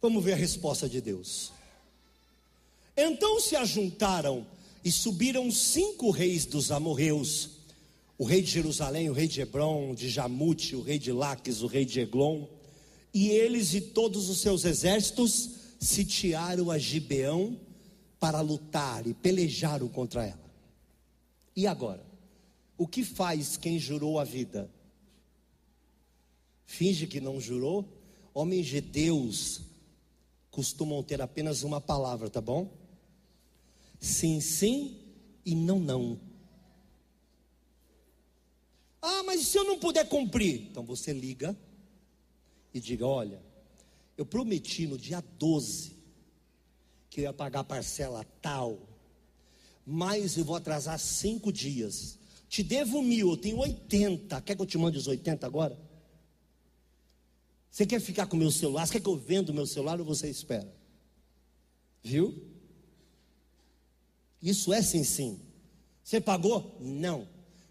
[0.00, 1.50] Vamos ver a resposta de Deus.
[2.96, 4.46] Então se ajuntaram
[4.84, 7.59] e subiram cinco reis dos amorreus
[8.20, 11.66] o rei de Jerusalém, o rei de Hebron, de Jamute, o rei de Laques, o
[11.66, 12.46] rei de Eglon,
[13.14, 15.48] e eles e todos os seus exércitos
[15.80, 17.58] sitiaram a Gibeão
[18.20, 20.52] para lutar e pelejaram contra ela.
[21.56, 22.04] E agora?
[22.76, 24.70] O que faz quem jurou a vida?
[26.66, 27.88] Finge que não jurou?
[28.34, 29.62] Homens de Deus
[30.50, 32.70] costumam ter apenas uma palavra, tá bom?
[33.98, 34.98] Sim, sim
[35.42, 36.29] e não, não.
[39.02, 40.68] Ah, mas se eu não puder cumprir?
[40.70, 41.56] Então você liga
[42.74, 43.42] e diga: Olha,
[44.16, 45.98] eu prometi no dia 12
[47.08, 48.78] que eu ia pagar a parcela tal,
[49.84, 52.18] mas eu vou atrasar cinco dias.
[52.48, 54.40] Te devo mil, eu tenho 80.
[54.42, 55.78] Quer que eu te mande os 80 agora?
[57.70, 58.86] Você quer ficar com o meu celular?
[58.86, 60.70] Você quer que eu venda o meu celular ou você espera?
[62.02, 62.42] Viu?
[64.42, 65.40] Isso é sim, sim.
[66.02, 66.76] Você pagou?
[66.80, 67.28] Não.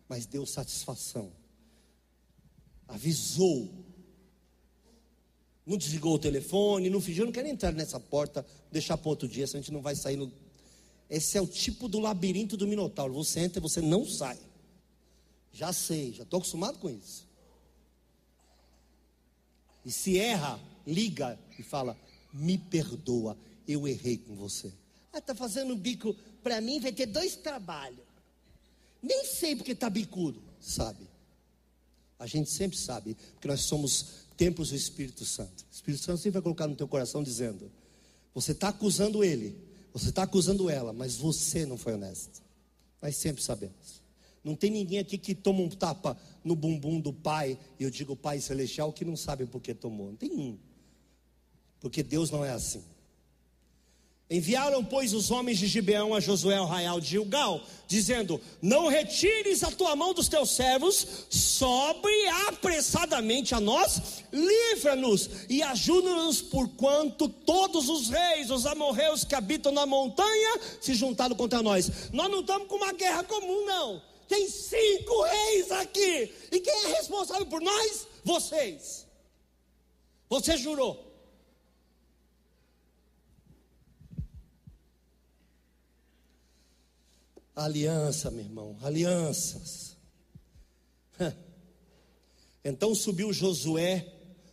[0.09, 1.31] Mas deu satisfação.
[2.87, 3.71] Avisou.
[5.65, 9.45] Não desligou o telefone, não fingiu, não quero entrar nessa porta, deixar para outro dia,
[9.45, 10.33] senão a gente não vai sair no.
[11.07, 13.13] Esse é o tipo do labirinto do Minotauro.
[13.13, 14.39] Você entra e você não sai.
[15.53, 17.27] Já sei, já estou acostumado com isso.
[19.85, 21.95] E se erra, liga e fala:
[22.33, 23.37] Me perdoa,
[23.67, 24.73] eu errei com você.
[25.13, 28.08] Ah, está fazendo um bico para mim, vai ter dois trabalhos.
[29.01, 31.07] Nem sei porque está bicudo, sabe?
[32.17, 35.63] A gente sempre sabe, porque nós somos templos do Espírito Santo.
[35.63, 37.71] O Espírito Santo sempre vai colocar no teu coração dizendo:
[38.33, 39.57] Você está acusando ele,
[39.93, 42.41] você está acusando ela, mas você não foi honesto.
[43.01, 44.01] Nós sempre sabemos.
[44.43, 48.15] Não tem ninguém aqui que toma um tapa no bumbum do Pai, e eu digo
[48.15, 50.07] Pai Celestial, que não sabe por que tomou.
[50.07, 50.57] Não tem um.
[51.79, 52.83] Porque Deus não é assim.
[54.31, 59.63] Enviaram, pois, os homens de Gibeão a Josué ao raial de Gilgal, dizendo: Não retires
[59.63, 62.13] a tua mão dos teus servos, sobre
[62.47, 69.87] apressadamente a nós, livra-nos e ajuda-nos, porquanto todos os reis, os amorreus que habitam na
[69.87, 72.11] montanha, se juntaram contra nós.
[72.13, 73.99] Nós não estamos com uma guerra comum, não.
[74.27, 78.05] Tem cinco reis aqui, e quem é responsável por nós?
[78.23, 79.07] Vocês.
[80.29, 81.08] Você jurou.
[87.59, 89.97] Aliança, meu irmão, alianças.
[92.61, 94.05] Então subiu Josué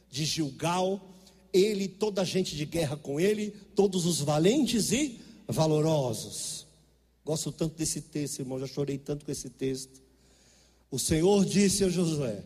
[0.08, 1.12] de Gilgal,
[1.52, 6.66] ele, toda a gente de guerra com ele, todos os valentes e valorosos.
[7.24, 10.00] Gosto tanto desse texto, irmão, já chorei tanto com esse texto.
[10.88, 12.44] O Senhor disse a Josué: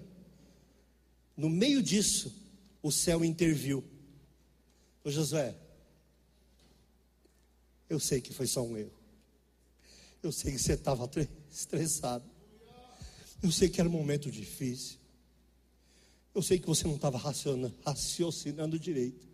[1.36, 2.32] No meio disso,
[2.82, 3.84] o céu interviu.
[5.04, 5.54] Ô Josué,
[7.88, 8.99] eu sei que foi só um erro.
[10.22, 11.08] Eu sei que você estava
[11.50, 12.24] estressado.
[13.42, 14.98] Eu sei que era um momento difícil.
[16.34, 19.28] Eu sei que você não estava raciocinando direito.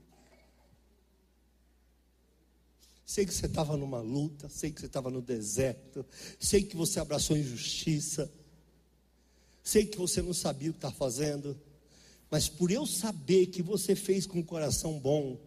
[3.04, 6.04] Sei que você estava numa luta, sei que você estava no deserto,
[6.40, 8.30] sei que você abraçou injustiça,
[9.62, 11.56] sei que você não sabia o que está fazendo,
[12.28, 15.38] mas por eu saber que você fez com um coração bom,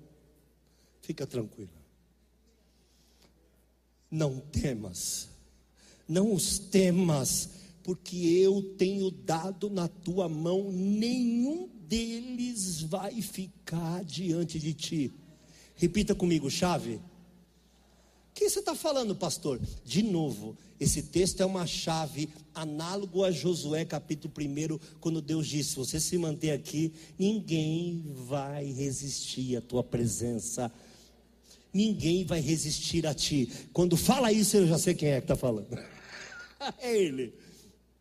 [1.02, 1.70] fica tranquilo.
[4.10, 5.29] Não temas,
[6.10, 7.50] não os temas,
[7.84, 15.14] porque eu tenho dado na tua mão, nenhum deles vai ficar diante de ti.
[15.76, 16.96] Repita comigo, chave.
[16.96, 17.02] O
[18.34, 19.62] que você está falando, pastor?
[19.86, 25.72] De novo, esse texto é uma chave análogo a Josué capítulo 1, quando Deus disse:
[25.72, 30.72] se você se manter aqui, ninguém vai resistir à tua presença
[31.74, 33.48] ninguém vai resistir a ti.
[33.72, 35.68] Quando fala isso, eu já sei quem é que está falando.
[36.80, 37.34] é ele.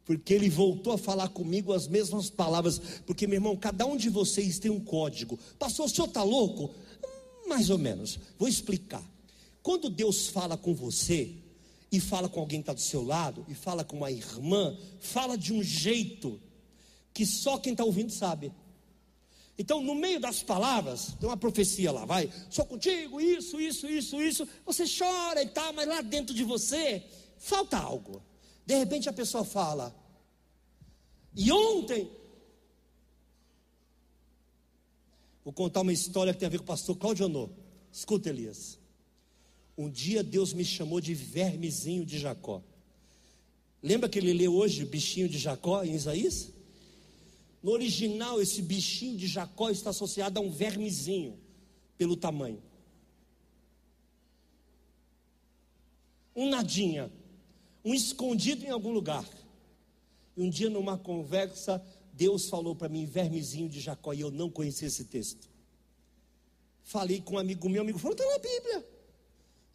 [0.05, 2.81] Porque ele voltou a falar comigo as mesmas palavras.
[3.07, 5.39] Porque, meu irmão, cada um de vocês tem um código.
[5.59, 6.75] Pastor, o senhor está louco?
[7.47, 8.19] Mais ou menos.
[8.39, 9.03] Vou explicar.
[9.63, 11.35] Quando Deus fala com você,
[11.91, 15.37] e fala com alguém que está do seu lado, e fala com uma irmã, fala
[15.37, 16.41] de um jeito
[17.13, 18.53] que só quem está ouvindo sabe.
[19.59, 24.21] Então, no meio das palavras, tem uma profecia lá, vai, sou contigo, isso, isso, isso,
[24.23, 24.49] isso.
[24.65, 27.03] Você chora e tal, mas lá dentro de você
[27.39, 28.23] falta algo.
[28.69, 29.97] De repente a pessoa fala,
[31.35, 32.07] e ontem,
[35.43, 37.49] vou contar uma história que tem a ver com o pastor Claudio Honor.
[37.91, 38.79] Escuta, Elias.
[39.75, 42.63] Um dia Deus me chamou de vermezinho de Jacó.
[43.83, 46.51] Lembra que ele lê hoje bichinho de Jacó em Isaías?
[47.63, 51.39] No original, esse bichinho de Jacó está associado a um vermezinho,
[51.97, 52.63] pelo tamanho.
[56.37, 57.11] Um nadinha,
[57.85, 59.29] um escondido em algum lugar.
[60.37, 64.51] E um dia, numa conversa, Deus falou para mim, vermezinho de Jacó, e eu não
[64.51, 65.49] conhecia esse texto.
[66.83, 68.89] Falei com um amigo meu, amigo falou, está na Bíblia.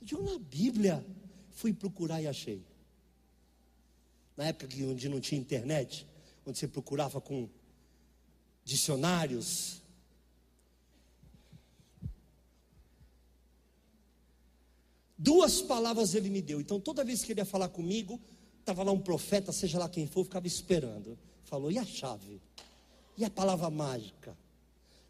[0.01, 1.05] Eu digo, na Bíblia.
[1.51, 2.65] Fui procurar e achei.
[4.35, 6.07] Na época onde não tinha internet,
[6.45, 7.47] onde você procurava com
[8.65, 9.82] dicionários.
[15.23, 16.59] Duas palavras ele me deu.
[16.59, 18.19] Então, toda vez que ele ia falar comigo,
[18.59, 21.17] estava lá um profeta, seja lá quem for, ficava esperando.
[21.45, 22.41] Falou, e a chave?
[23.17, 24.37] E a palavra mágica?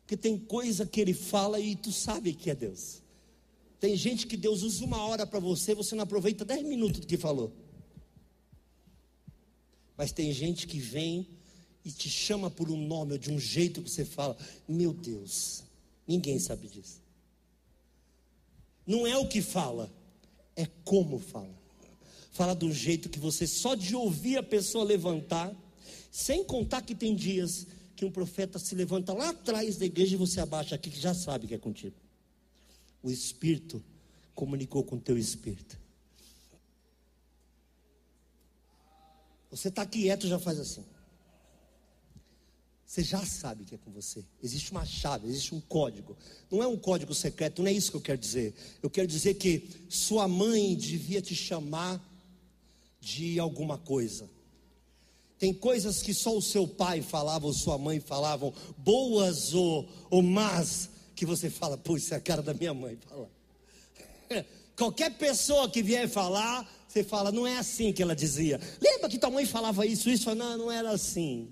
[0.01, 3.01] Porque tem coisa que ele fala e tu sabe que é Deus.
[3.80, 7.07] Tem gente que Deus usa uma hora para você, você não aproveita dez minutos do
[7.07, 7.51] que falou.
[9.97, 11.28] Mas tem gente que vem
[11.84, 14.38] e te chama por um nome ou de um jeito que você fala:
[14.68, 15.64] Meu Deus,
[16.07, 17.01] ninguém sabe disso.
[18.86, 19.91] Não é o que fala,
[20.56, 21.54] é como fala.
[22.32, 25.54] Fala um jeito que você só de ouvir a pessoa levantar,
[26.12, 30.18] sem contar que tem dias que um profeta se levanta lá atrás da igreja e
[30.18, 31.95] você abaixa aqui que já sabe que é contigo.
[33.01, 33.84] O Espírito
[34.34, 35.78] comunicou com o teu Espírito.
[39.51, 40.84] Você está quieto já faz assim.
[42.86, 44.24] Você já sabe que é com você.
[44.42, 46.16] Existe uma chave, existe um código.
[46.52, 48.54] Não é um código secreto, não é isso que eu quero dizer.
[48.82, 52.02] Eu quero dizer que sua mãe devia te chamar
[53.02, 54.30] de alguma coisa.
[55.40, 60.22] Tem coisas que só o seu pai falava, ou sua mãe falavam, boas ou, ou
[60.22, 62.98] más, que você fala, pô, isso é a cara da minha mãe.
[63.10, 63.30] Fala.
[64.78, 68.60] Qualquer pessoa que vier falar, você fala, não é assim que ela dizia.
[68.82, 70.10] Lembra que tua mãe falava isso?
[70.10, 71.52] Isso, não, não era assim.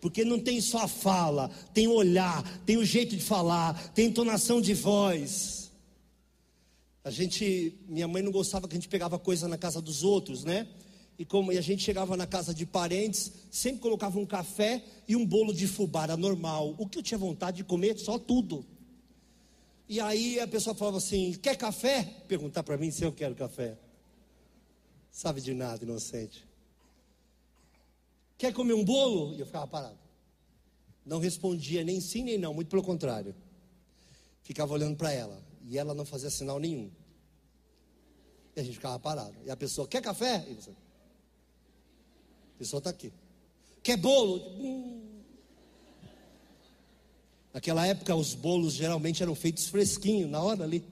[0.00, 4.06] Porque não tem só a fala, tem o olhar, tem o jeito de falar, tem
[4.06, 5.70] entonação de voz.
[7.02, 10.44] A gente, minha mãe não gostava que a gente pegava coisa na casa dos outros,
[10.44, 10.68] né?
[11.18, 15.16] E como e a gente chegava na casa de parentes, sempre colocava um café e
[15.16, 16.76] um bolo de fubá, era normal.
[16.78, 18.64] O que eu tinha vontade de comer, só tudo.
[19.88, 22.04] E aí a pessoa falava assim: quer café?
[22.28, 23.76] Perguntar para mim se eu quero café.
[25.10, 26.47] Sabe de nada, inocente.
[28.38, 29.34] Quer comer um bolo?
[29.34, 29.98] E eu ficava parado.
[31.04, 33.34] Não respondia nem sim nem não, muito pelo contrário.
[34.42, 35.42] Ficava olhando para ela.
[35.64, 36.90] E ela não fazia sinal nenhum.
[38.54, 39.34] E a gente ficava parado.
[39.44, 40.46] E a pessoa, quer café?
[40.48, 43.12] E você, a pessoa está aqui.
[43.82, 44.36] Quer bolo?
[44.60, 45.22] Hum.
[47.52, 50.84] Naquela época, os bolos geralmente eram feitos fresquinho, na hora ali.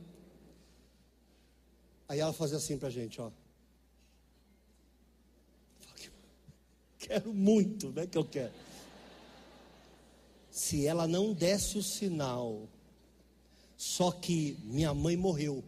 [2.08, 3.30] Aí ela fazia assim para a gente, ó.
[7.06, 8.04] Quero muito, né?
[8.04, 8.52] Que eu quero.
[10.50, 12.68] Se ela não desse o sinal,
[13.76, 15.62] só que minha mãe morreu,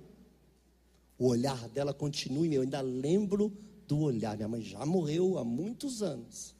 [1.17, 4.37] o olhar dela continua, eu ainda lembro do olhar.
[4.37, 6.57] Minha mãe já morreu há muitos anos,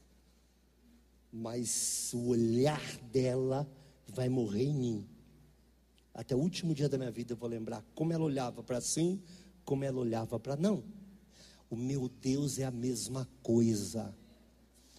[1.33, 3.69] mas o olhar dela
[4.07, 5.09] vai morrer em mim.
[6.15, 9.21] Até o último dia da minha vida eu vou lembrar como ela olhava para sim,
[9.65, 10.85] como ela olhava para não.
[11.69, 14.15] O meu Deus é a mesma coisa.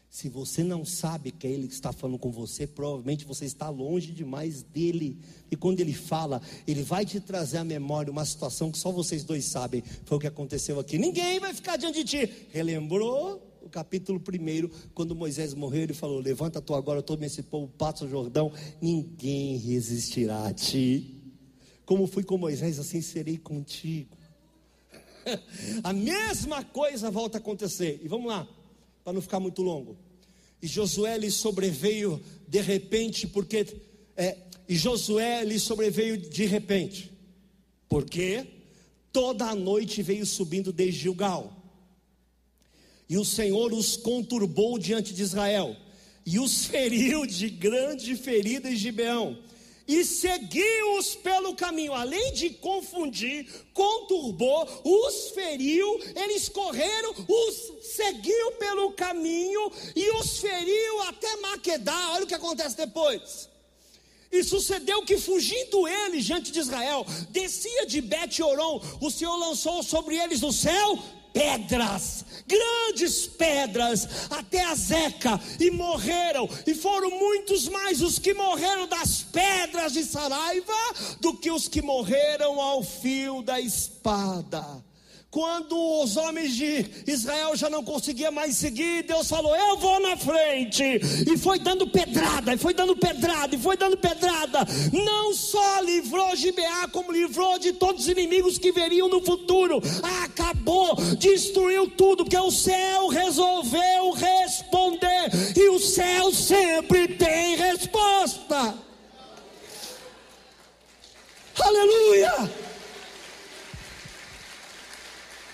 [0.10, 3.70] Se você não sabe que é Ele que está falando com você, provavelmente você está
[3.70, 5.20] longe demais dele.
[5.52, 9.24] E quando Ele fala, Ele vai te trazer à memória uma situação que só vocês
[9.24, 9.84] dois sabem.
[10.06, 10.98] Foi o que aconteceu aqui.
[10.98, 12.34] Ninguém vai ficar diante de ti.
[12.50, 17.72] Relembrou o capítulo 1, quando Moisés morreu, ele falou: Levanta tu agora, todo esse povo,
[17.78, 18.52] passa o Jordão.
[18.82, 21.22] Ninguém resistirá a ti.
[21.86, 24.18] Como fui com Moisés, assim serei contigo.
[25.84, 28.00] a mesma coisa volta a acontecer.
[28.04, 28.48] E vamos lá
[29.10, 29.98] para não ficar muito longo.
[30.62, 33.66] E Josué lhe sobreveio de repente, porque
[34.16, 34.38] é,
[34.68, 37.12] e Josué lhe sobreveio de repente,
[37.88, 38.46] porque
[39.12, 41.52] toda a noite veio subindo desde Gilgal.
[43.10, 45.76] E o Senhor os conturbou diante de Israel,
[46.24, 49.40] e os feriu de grande ferida em Gibeão
[49.90, 58.92] e seguiu-os pelo caminho, além de confundir, conturbou, os feriu, eles correram, os seguiu pelo
[58.92, 62.12] caminho e os feriu até Maquedá.
[62.12, 63.50] Olha o que acontece depois.
[64.32, 70.16] E sucedeu que, fugindo eles diante de Israel, descia de Bet-Oron, o Senhor lançou sobre
[70.16, 71.00] eles o céu
[71.34, 78.88] pedras, grandes pedras, até a Zeca, e morreram, e foram muitos mais os que morreram
[78.88, 80.74] das pedras de Saraiva
[81.20, 84.89] do que os que morreram ao fio da espada.
[85.32, 90.18] Quando os homens de Israel já não conseguiam mais seguir, Deus falou: Eu vou na
[90.18, 90.84] frente.
[90.84, 94.66] E foi dando pedrada, e foi dando pedrada, e foi dando pedrada.
[94.92, 99.80] Não só livrou Gibeá, como livrou de todos os inimigos que veriam no futuro.
[100.24, 105.30] Acabou, destruiu tudo, porque o céu resolveu responder.
[105.56, 108.74] E o céu sempre tem resposta.
[111.60, 112.69] Aleluia!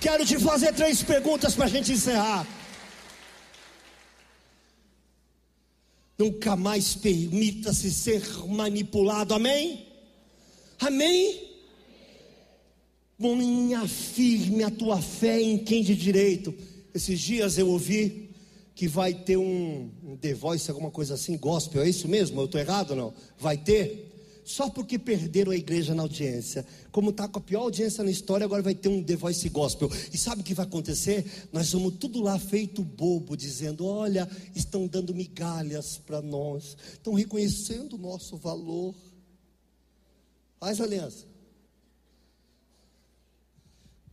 [0.06, 2.48] Quero te fazer três perguntas para a gente encerrar.
[6.16, 9.88] Nunca mais permita-se ser manipulado, amém?
[10.80, 11.50] Amém?
[13.18, 16.54] Ponha firme a tua fé em quem de direito.
[16.94, 18.30] Esses dias eu ouvi
[18.76, 22.40] que vai ter um, um The Voice, alguma coisa assim, gospel, é isso mesmo?
[22.40, 23.14] Eu estou errado ou não?
[23.40, 24.05] Vai ter?
[24.46, 26.64] Só porque perderam a igreja na audiência.
[26.92, 29.90] Como está com a pior audiência na história, agora vai ter um The Voice Gospel.
[30.14, 31.50] E sabe o que vai acontecer?
[31.52, 37.94] Nós vamos tudo lá feito bobo, dizendo: olha, estão dando migalhas para nós, estão reconhecendo
[37.94, 38.94] o nosso valor.
[40.60, 41.26] Faz aliança.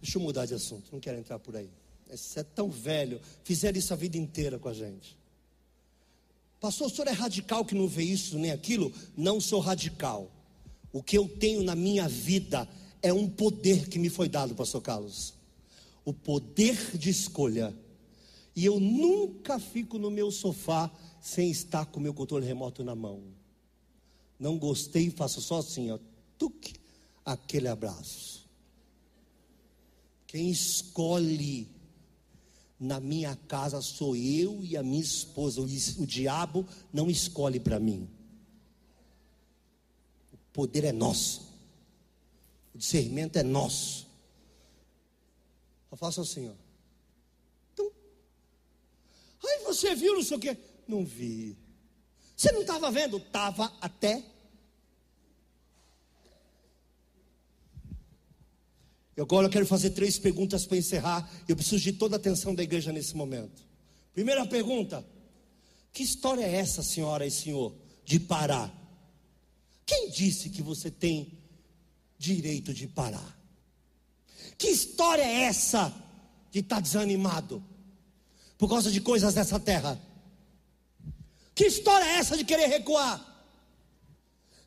[0.00, 1.68] Deixa eu mudar de assunto, não quero entrar por aí.
[2.10, 5.16] Você é tão velho, fizeram isso a vida inteira com a gente.
[6.62, 8.92] Pastor, o senhor é radical que não vê isso nem aquilo?
[9.16, 10.30] Não sou radical.
[10.92, 12.68] O que eu tenho na minha vida
[13.02, 15.34] é um poder que me foi dado, pastor Carlos.
[16.04, 17.74] O poder de escolha.
[18.54, 20.88] E eu nunca fico no meu sofá
[21.20, 23.24] sem estar com o meu controle remoto na mão.
[24.38, 25.98] Não gostei, faço só assim, ó,
[27.24, 28.48] aquele abraço.
[30.28, 31.68] Quem escolhe
[32.82, 35.60] na minha casa sou eu e a minha esposa.
[35.60, 38.10] O, diabo não escolhe para mim.
[40.32, 41.42] O poder é nosso.
[42.74, 44.08] O discernimento é nosso.
[45.92, 46.54] Eu faço assim, ó.
[47.72, 47.92] Então,
[49.44, 50.58] aí você viu, não sei o quê.
[50.88, 51.56] Não vi.
[52.36, 53.18] Você não estava vendo?
[53.18, 54.24] Estava até
[59.22, 61.30] Agora eu quero fazer três perguntas para encerrar.
[61.46, 63.62] Eu preciso de toda a atenção da igreja nesse momento.
[64.12, 65.04] Primeira pergunta:
[65.92, 68.72] Que história é essa, senhora e senhor, de parar?
[69.86, 71.38] Quem disse que você tem
[72.18, 73.38] direito de parar?
[74.58, 75.94] Que história é essa
[76.50, 77.62] de estar tá desanimado
[78.58, 80.00] por causa de coisas dessa terra?
[81.54, 83.31] Que história é essa de querer recuar?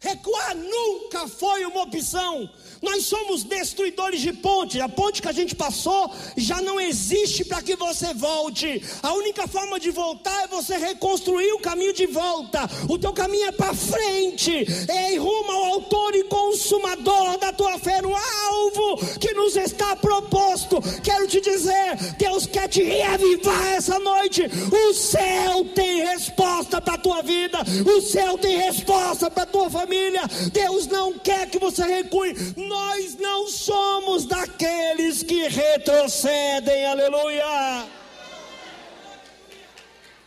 [0.05, 2.47] Recuar nunca foi uma opção.
[2.79, 4.79] Nós somos destruidores de ponte.
[4.79, 8.83] A ponte que a gente passou já não existe para que você volte.
[9.01, 12.69] A única forma de voltar é você reconstruir o caminho de volta.
[12.87, 14.67] O teu caminho é para frente.
[14.87, 19.95] É em rumo ao autor e consumador da tua fé no alvo que nos está
[19.95, 20.83] proposto.
[21.03, 24.43] Quero te dizer, Deus quer te reavivar essa noite.
[24.71, 27.57] O céu tem resposta para a tua vida.
[27.87, 30.21] O céu tem resposta para a tua família família.
[30.51, 32.33] Deus não quer que você recue.
[32.57, 36.85] Nós não somos daqueles que retrocedem.
[36.85, 37.87] Aleluia.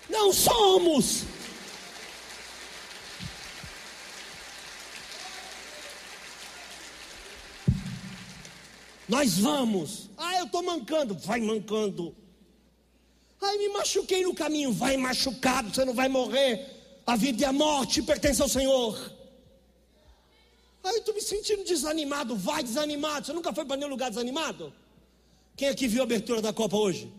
[0.09, 1.25] Não somos.
[9.09, 10.11] Nós vamos.
[10.16, 11.14] Ah, eu estou mancando.
[11.14, 12.14] Vai mancando.
[13.41, 14.73] Ai, me machuquei no caminho.
[14.73, 16.77] Vai machucado, você não vai morrer.
[17.07, 19.18] A vida e a morte pertencem ao Senhor.
[20.83, 23.26] Aí eu estou me sentindo desanimado, vai desanimado.
[23.26, 24.72] Você nunca foi para nenhum lugar desanimado?
[25.57, 27.12] Quem aqui viu a abertura da Copa hoje?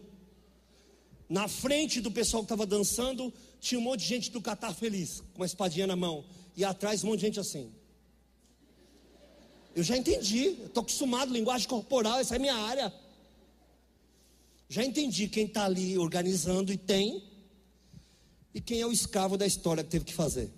[1.27, 5.21] Na frente do pessoal que estava dançando, tinha um monte de gente do Catar feliz,
[5.33, 6.23] com uma espadinha na mão.
[6.55, 7.71] E atrás um monte de gente assim.
[9.75, 12.93] Eu já entendi, estou acostumado, linguagem corporal, essa é minha área.
[14.67, 17.23] Já entendi quem está ali organizando e tem,
[18.53, 20.49] e quem é o escravo da história que teve que fazer.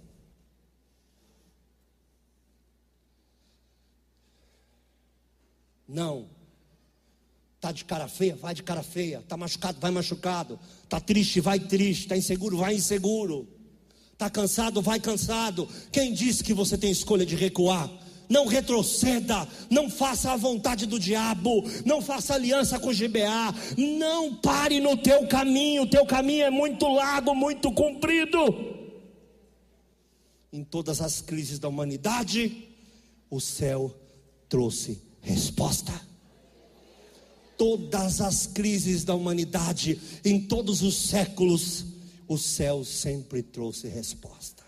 [5.91, 6.29] Não.
[7.59, 9.21] Tá de cara feia, vai de cara feia.
[9.27, 10.57] Tá machucado, vai machucado.
[10.87, 12.07] Tá triste, vai triste.
[12.07, 13.47] Tá inseguro, vai inseguro.
[14.17, 15.67] Tá cansado, vai cansado.
[15.91, 17.91] Quem disse que você tem escolha de recuar?
[18.29, 24.35] Não retroceda, não faça a vontade do diabo, não faça aliança com o GBA, não
[24.35, 28.39] pare no teu caminho, o teu caminho é muito largo, muito comprido.
[30.53, 32.69] Em todas as crises da humanidade,
[33.29, 33.93] o céu
[34.47, 35.93] trouxe resposta.
[37.57, 41.85] Todas as crises da humanidade, em todos os séculos,
[42.27, 44.63] o céu sempre trouxe resposta.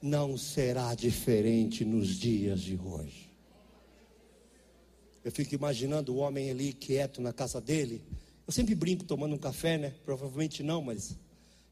[0.00, 3.30] Não será diferente nos dias de hoje.
[5.24, 8.02] Eu fico imaginando o homem ali quieto na casa dele.
[8.46, 9.92] Eu sempre brinco tomando um café, né?
[10.04, 11.16] Provavelmente não, mas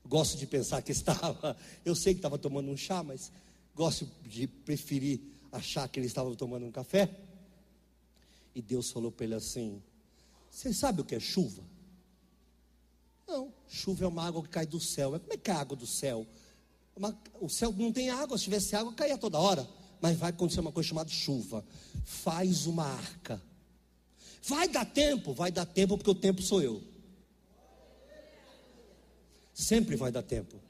[0.05, 1.57] gosto de pensar que estava.
[1.85, 3.33] Eu sei que estava tomando um chá, mas
[3.75, 5.21] gosto de preferir
[5.53, 7.11] achar que ele estava tomando um café.
[8.61, 9.83] E Deus falou para ele assim:
[10.51, 11.63] Você sabe o que é chuva?
[13.27, 15.19] Não, chuva é uma água que cai do céu.
[15.19, 16.27] Como é que é a água do céu?
[16.95, 19.67] Uma, o céu não tem água, se tivesse água, caía toda hora.
[19.99, 21.65] Mas vai acontecer uma coisa chamada chuva.
[22.05, 23.41] Faz uma arca.
[24.43, 25.33] Vai dar tempo?
[25.33, 26.83] Vai dar tempo, porque o tempo sou eu.
[29.55, 30.61] Sempre vai dar tempo.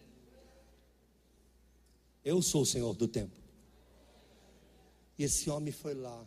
[2.25, 3.37] Eu sou o Senhor do tempo.
[5.19, 6.25] E esse homem foi lá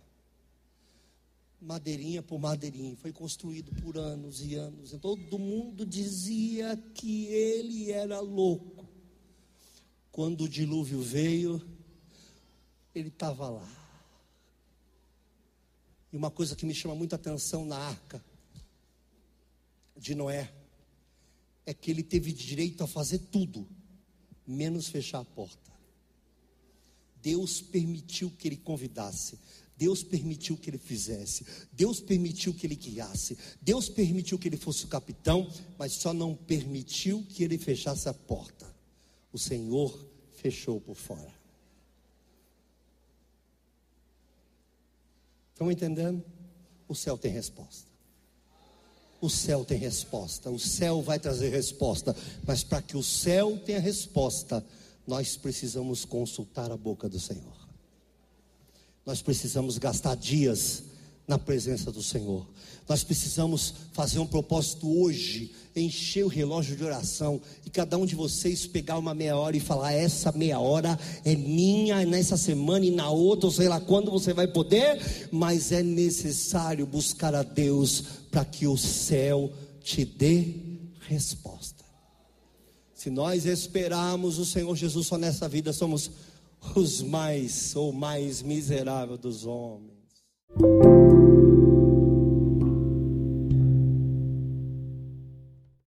[1.64, 4.94] madeirinha por madeirinha, foi construído por anos e anos.
[4.94, 8.88] E todo mundo dizia que ele era louco.
[10.12, 11.62] Quando o dilúvio veio,
[12.94, 13.84] ele estava lá.
[16.12, 18.24] E uma coisa que me chama muita atenção na arca
[19.98, 20.54] de Noé
[21.66, 23.68] é que ele teve direito a fazer tudo,
[24.46, 25.72] menos fechar a porta.
[27.22, 29.40] Deus permitiu que ele convidasse,
[29.78, 34.86] Deus permitiu que ele fizesse, Deus permitiu que ele guiasse, Deus permitiu que ele fosse
[34.86, 38.72] o capitão, mas só não permitiu que ele fechasse a porta.
[39.32, 41.34] O Senhor fechou por fora.
[45.54, 46.24] Estão entendendo?
[46.88, 47.88] O céu tem resposta.
[49.22, 50.52] O céu tem resposta.
[50.52, 52.16] O céu vai trazer resposta.
[52.46, 54.66] Mas para que o céu tenha resposta,
[55.08, 57.63] nós precisamos consultar a boca do Senhor.
[59.06, 60.84] Nós precisamos gastar dias
[61.28, 62.46] na presença do Senhor.
[62.88, 68.14] Nós precisamos fazer um propósito hoje, encher o relógio de oração e cada um de
[68.14, 72.92] vocês pegar uma meia hora e falar: essa meia hora é minha nessa semana e
[72.92, 78.04] na outra, ou sei lá quando você vai poder, mas é necessário buscar a Deus
[78.30, 79.52] para que o céu
[79.82, 80.56] te dê
[81.08, 81.84] resposta.
[82.94, 86.10] Se nós esperarmos o Senhor Jesus só nessa vida, somos
[86.76, 89.94] os mais ou mais miseráveis dos homens.